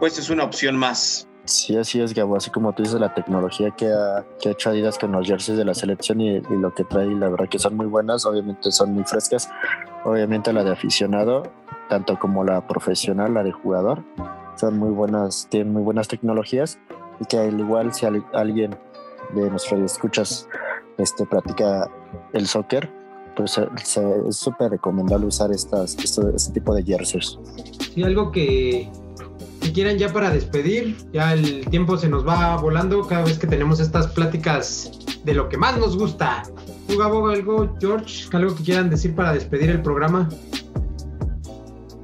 pues 0.00 0.18
es 0.18 0.28
una 0.28 0.44
opción 0.44 0.76
más. 0.76 1.28
Sí, 1.44 1.76
así 1.76 2.00
es, 2.00 2.14
Gabo. 2.14 2.36
Así 2.36 2.50
como 2.50 2.72
tú 2.72 2.82
dices, 2.82 3.00
la 3.00 3.14
tecnología 3.14 3.70
que 3.72 3.86
ha, 3.86 4.24
que 4.40 4.48
ha 4.48 4.52
hecho 4.52 4.70
Adidas 4.70 4.98
con 4.98 5.12
los 5.12 5.26
jerseys 5.26 5.58
de 5.58 5.64
la 5.64 5.74
selección 5.74 6.20
y, 6.20 6.40
lo 6.40 6.72
que 6.72 6.84
trae, 6.84 7.06
la 7.06 7.28
verdad 7.28 7.48
que 7.48 7.58
son 7.58 7.76
muy 7.76 7.86
buenas. 7.86 8.24
Obviamente 8.24 8.70
son 8.70 8.92
muy 8.94 9.04
frescas. 9.04 9.50
Obviamente 10.04 10.52
la 10.52 10.62
de 10.62 10.70
aficionado, 10.70 11.42
tanto 11.88 12.18
como 12.18 12.44
la 12.44 12.66
profesional, 12.66 13.34
la 13.34 13.42
de 13.42 13.52
jugador, 13.52 14.04
son 14.56 14.78
muy 14.78 14.90
buenas, 14.90 15.48
tienen 15.50 15.72
muy 15.72 15.82
buenas 15.82 16.08
tecnologías. 16.08 16.78
Y 17.20 17.24
que 17.24 17.38
al 17.38 17.58
igual 17.58 17.92
si 17.92 18.06
alguien 18.06 18.76
de 19.34 19.50
nuestros 19.50 19.80
escuchas 19.80 20.48
este, 20.98 21.26
practica 21.26 21.90
el 22.32 22.46
soccer, 22.46 22.88
pues 23.34 23.58
es 23.58 24.36
súper 24.36 24.70
recomendable 24.70 25.26
usar 25.26 25.50
estas, 25.50 25.96
este 25.96 26.52
tipo 26.52 26.74
de 26.74 26.82
jerseys. 26.82 27.38
Sí, 27.94 28.02
algo 28.02 28.30
que 28.30 28.90
si 29.62 29.72
quieran 29.72 29.96
ya 29.96 30.12
para 30.12 30.30
despedir, 30.30 30.96
ya 31.12 31.32
el 31.32 31.64
tiempo 31.66 31.96
se 31.96 32.08
nos 32.08 32.26
va 32.26 32.56
volando 32.56 33.06
cada 33.06 33.24
vez 33.24 33.38
que 33.38 33.46
tenemos 33.46 33.80
estas 33.80 34.08
pláticas 34.08 34.90
de 35.24 35.34
lo 35.34 35.48
que 35.48 35.56
más 35.56 35.78
nos 35.78 35.96
gusta. 35.96 36.42
¿Tú, 36.88 36.98
Gabo, 36.98 37.28
algo, 37.28 37.74
George, 37.80 38.28
algo 38.32 38.54
que 38.54 38.64
quieran 38.64 38.90
decir 38.90 39.14
para 39.14 39.32
despedir 39.32 39.70
el 39.70 39.80
programa? 39.80 40.28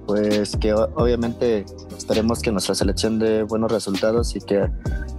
Pues 0.06 0.56
que 0.56 0.72
obviamente 0.72 1.66
esperemos 1.96 2.40
que 2.40 2.52
nuestra 2.52 2.74
selección 2.74 3.18
dé 3.18 3.42
buenos 3.42 3.70
resultados 3.70 4.34
y 4.36 4.40
que, 4.40 4.70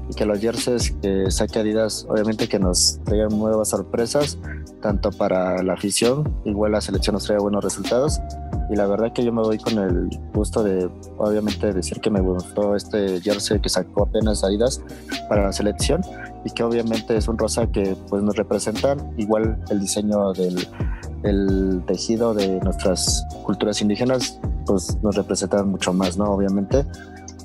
y 0.10 0.16
que 0.16 0.26
los 0.26 0.40
jerseys 0.40 0.96
que 1.02 1.30
saque 1.30 1.60
Adidas, 1.60 2.08
obviamente 2.10 2.48
que 2.48 2.58
nos 2.58 3.00
traigan 3.04 3.38
nuevas 3.38 3.70
sorpresas, 3.70 4.40
tanto 4.82 5.12
para 5.12 5.62
la 5.62 5.74
afición, 5.74 6.34
igual 6.46 6.72
la 6.72 6.82
selección 6.82 7.14
nos 7.14 7.26
traiga 7.26 7.44
buenos 7.44 7.64
resultados 7.64 8.20
y 8.70 8.76
la 8.76 8.86
verdad 8.86 9.12
que 9.12 9.24
yo 9.24 9.34
me 9.34 9.42
voy 9.42 9.58
con 9.58 9.78
el 9.80 10.10
gusto 10.34 10.64
de 10.64 10.88
obviamente 11.18 11.74
decir 11.74 12.00
que 12.00 12.12
me 12.12 12.22
gustó 12.22 12.76
este 12.76 13.20
jersey 13.20 13.60
que 13.60 13.70
sacó 13.70 14.04
apenas 14.04 14.44
Adidas 14.44 14.82
para 15.28 15.44
la 15.44 15.52
selección 15.52 16.02
y 16.46 16.52
que 16.52 16.64
obviamente 16.64 17.18
es 17.18 17.28
un 17.28 17.38
rosa 17.38 17.68
que 17.68 17.96
pues 18.10 18.22
nos 18.22 18.36
representan 18.36 19.14
igual 19.18 19.60
el 19.70 19.80
diseño 19.80 20.34
del, 20.34 21.84
tejido 21.86 22.34
de 22.34 22.60
nuestras 22.62 23.26
culturas 23.44 23.82
indígenas 23.82 24.40
pues 24.66 24.98
nos 25.02 25.16
representan 25.16 25.70
mucho 25.70 25.92
más 25.92 26.18
no 26.18 26.26
obviamente. 26.26 26.86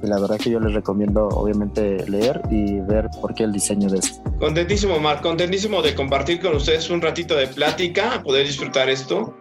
Y 0.03 0.07
la 0.07 0.21
verdad 0.21 0.37
que 0.37 0.51
yo 0.51 0.61
les 0.61 0.75
recomiendo 0.75 1.29
obviamente 1.29 2.07
leer 2.11 2.43
y 2.51 2.81
ver 2.81 3.09
por 3.23 3.33
qué 3.33 3.45
el 3.45 3.53
diseño 3.53 3.89
de 3.89 4.01
esto. 4.01 4.23
Contentísimo, 4.39 5.01
Marc, 5.01 5.23
contentísimo 5.23 5.81
de 5.81 5.95
compartir 5.95 6.43
con 6.43 6.55
ustedes 6.57 6.91
un 6.91 7.01
ratito 7.01 7.35
de 7.35 7.47
plática, 7.47 8.23
poder 8.23 8.47
disfrutar 8.47 8.91
esto 8.91 9.35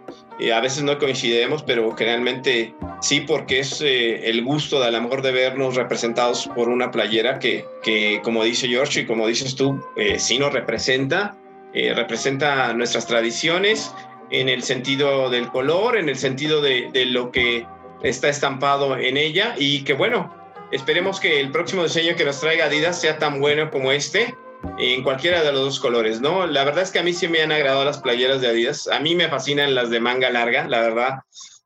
a 0.51 0.60
veces 0.60 0.84
no 0.84 0.97
coincidimos, 0.97 1.63
pero 1.63 1.95
generalmente 1.95 2.73
sí, 3.01 3.21
porque 3.21 3.60
es 3.60 3.82
eh, 3.82 4.29
el 4.29 4.43
gusto 4.43 4.79
de 4.79 4.88
a 4.88 4.91
lo 4.91 5.01
mejor 5.01 5.21
de 5.21 5.32
vernos 5.32 5.75
representados 5.75 6.49
por 6.56 6.69
una 6.69 6.91
playera 6.91 7.39
que, 7.39 7.65
que 7.82 8.19
como 8.23 8.43
dice 8.43 8.67
George 8.67 9.01
y 9.01 9.06
como 9.06 9.27
dices 9.27 9.56
tú, 9.56 9.82
eh, 9.95 10.19
sí 10.19 10.38
nos 10.38 10.53
representa, 10.53 11.38
eh, 11.73 11.93
representa 11.93 12.73
nuestras 12.73 13.08
tradiciones 13.08 13.93
en 14.32 14.49
el 14.49 14.63
sentido 14.63 15.29
del 15.29 15.49
color, 15.49 15.97
en 15.97 16.10
el 16.10 16.17
sentido 16.17 16.62
de, 16.62 16.89
de 16.91 17.06
lo 17.06 17.32
que 17.32 17.65
está 18.01 18.29
estampado 18.29 18.97
en 18.97 19.17
ella. 19.17 19.56
Y 19.58 19.84
que 19.84 19.93
bueno, 19.93 20.34
esperemos 20.71 21.19
que 21.19 21.39
el 21.39 21.51
próximo 21.51 21.84
diseño 21.84 22.15
que 22.15 22.25
nos 22.25 22.39
traiga 22.39 22.65
Adidas 22.65 22.99
sea 22.99 23.17
tan 23.17 23.39
bueno 23.39 23.69
como 23.69 23.91
este 23.91 24.36
en 24.78 25.04
cualquiera 25.04 25.43
de 25.43 25.52
los 25.52 25.62
dos 25.62 25.80
colores, 25.80 26.21
¿no? 26.21 26.47
La 26.47 26.63
verdad 26.63 26.84
es 26.84 26.91
que 26.91 26.99
a 26.99 27.04
mí 27.04 27.13
sí 27.13 27.28
me 27.28 27.41
han 27.41 27.52
agradado 27.52 27.86
las 27.86 27.99
playeras 27.99 28.41
de 28.41 28.47
Adidas. 28.47 28.88
A 28.88 28.99
mí 28.99 29.15
me 29.15 29.30
fascinan 29.30 29.76
las 29.76 29.89
de 29.89 29.99
manga 29.99 30.30
larga, 30.30 30.67
la 30.67 30.82
verdad. 30.82 31.19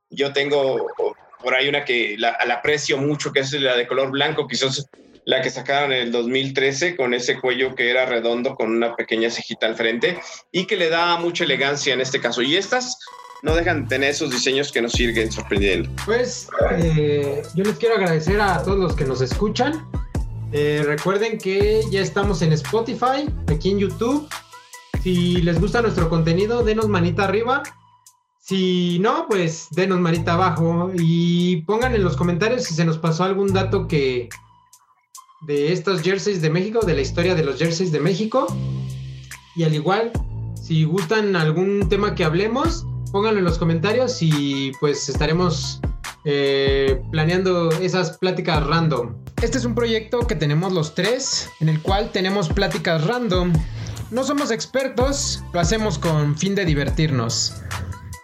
Yo 0.10 0.34
tengo 0.34 0.88
por 1.42 1.54
ahí 1.54 1.70
una 1.70 1.86
que 1.86 2.16
la, 2.18 2.30
aprecio 2.30 2.98
mucho, 2.98 3.32
que 3.32 3.42
es 3.42 3.52
la 3.54 3.76
de 3.76 3.88
color 3.88 4.12
blanco, 4.12 4.48
quizás 4.48 4.90
la 5.26 5.42
que 5.42 5.50
sacaron 5.50 5.92
en 5.92 6.04
el 6.04 6.12
2013 6.12 6.96
con 6.96 7.14
ese 7.14 7.40
cuello 7.40 7.76
que 7.76 7.90
era 7.90 8.06
redondo 8.06 8.56
con 8.56 8.72
una 8.72 8.96
pequeña 8.96 9.30
cejita 9.30 9.68
al 9.68 9.76
frente 9.76 10.18
y 10.54 10.66
que 10.66 10.78
le 10.78 10.90
da 10.90 11.18
mucha 11.18 11.44
elegancia 11.44 11.94
en 11.94 12.02
este 12.02 12.22
caso. 12.22 12.42
Y 12.42 12.56
estas 12.56 12.98
no 13.44 13.54
dejan 13.56 13.84
de 13.84 13.90
tener 13.90 14.10
esos 14.12 14.32
diseños 14.32 14.72
que 14.72 14.82
nos 14.82 14.94
siguen 14.94 15.32
sorprendiendo. 15.32 15.90
Pues 16.06 16.48
eh, 16.72 17.44
yo 17.56 17.64
les 17.64 17.76
quiero 17.76 17.96
agradecer 17.96 18.40
a 18.40 18.64
todos 18.64 18.80
los 18.80 18.96
que 18.96 19.06
nos 19.06 19.22
escuchan. 19.22 19.86
Eh, 20.52 20.84
recuerden 20.86 21.38
que 21.38 21.84
ya 21.92 22.02
estamos 22.02 22.42
en 22.42 22.54
Spotify, 22.54 23.28
aquí 23.48 23.72
en 23.72 23.80
YouTube. 23.80 24.28
Si 25.04 25.42
les 25.42 25.60
gusta 25.60 25.82
nuestro 25.82 26.10
contenido, 26.10 26.64
denos 26.64 26.88
manita 26.88 27.26
arriba. 27.26 27.64
Si 28.40 28.98
no, 29.00 29.26
pues 29.28 29.68
denos 29.72 30.00
manita 30.00 30.34
abajo 30.34 30.92
y 30.96 31.64
pongan 31.64 31.96
en 31.96 32.04
los 32.04 32.16
comentarios 32.16 32.64
si 32.64 32.74
se 32.74 32.86
nos 32.86 32.98
pasó 32.98 33.26
algún 33.26 33.52
dato 33.52 33.88
que 33.88 34.30
de 35.42 35.74
estos 35.74 36.02
jerseys 36.02 36.42
de 36.42 36.50
México, 36.50 36.80
de 36.86 36.94
la 36.94 37.02
historia 37.02 37.36
de 37.36 37.44
los 37.44 37.60
jerseys 37.60 37.92
de 37.92 38.00
México. 38.00 38.48
Y 39.56 39.64
al 39.64 39.76
igual, 39.76 40.12
si 40.56 40.86
gustan 40.86 41.36
algún 41.36 41.90
tema 41.90 42.16
que 42.16 42.24
hablemos, 42.24 42.86
pónganlo 43.12 43.40
en 43.40 43.46
los 43.46 43.58
comentarios 43.58 44.22
y 44.22 44.72
pues 44.80 45.10
estaremos 45.10 45.82
eh, 46.30 47.02
planeando 47.10 47.72
esas 47.72 48.18
pláticas 48.18 48.68
random. 48.68 49.16
Este 49.42 49.58
es 49.58 49.64
un 49.64 49.74
proyecto 49.74 50.28
que 50.28 50.36
tenemos 50.36 50.74
los 50.74 50.94
tres, 50.94 51.50
en 51.62 51.70
el 51.70 51.82
cual 51.82 52.12
tenemos 52.12 52.50
pláticas 52.50 53.08
random. 53.08 53.54
No 54.12 54.26
somos 54.26 54.52
expertos, 54.52 55.42
lo 55.54 55.62
hacemos 55.62 55.98
con 55.98 56.38
fin 56.38 56.54
de 56.54 56.66
divertirnos. 56.66 57.54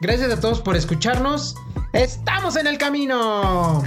Gracias 0.01 0.33
a 0.33 0.41
todos 0.41 0.59
por 0.59 0.75
escucharnos. 0.75 1.55
¡Estamos 1.93 2.57
en 2.57 2.67
el 2.67 2.77
camino! 2.77 3.81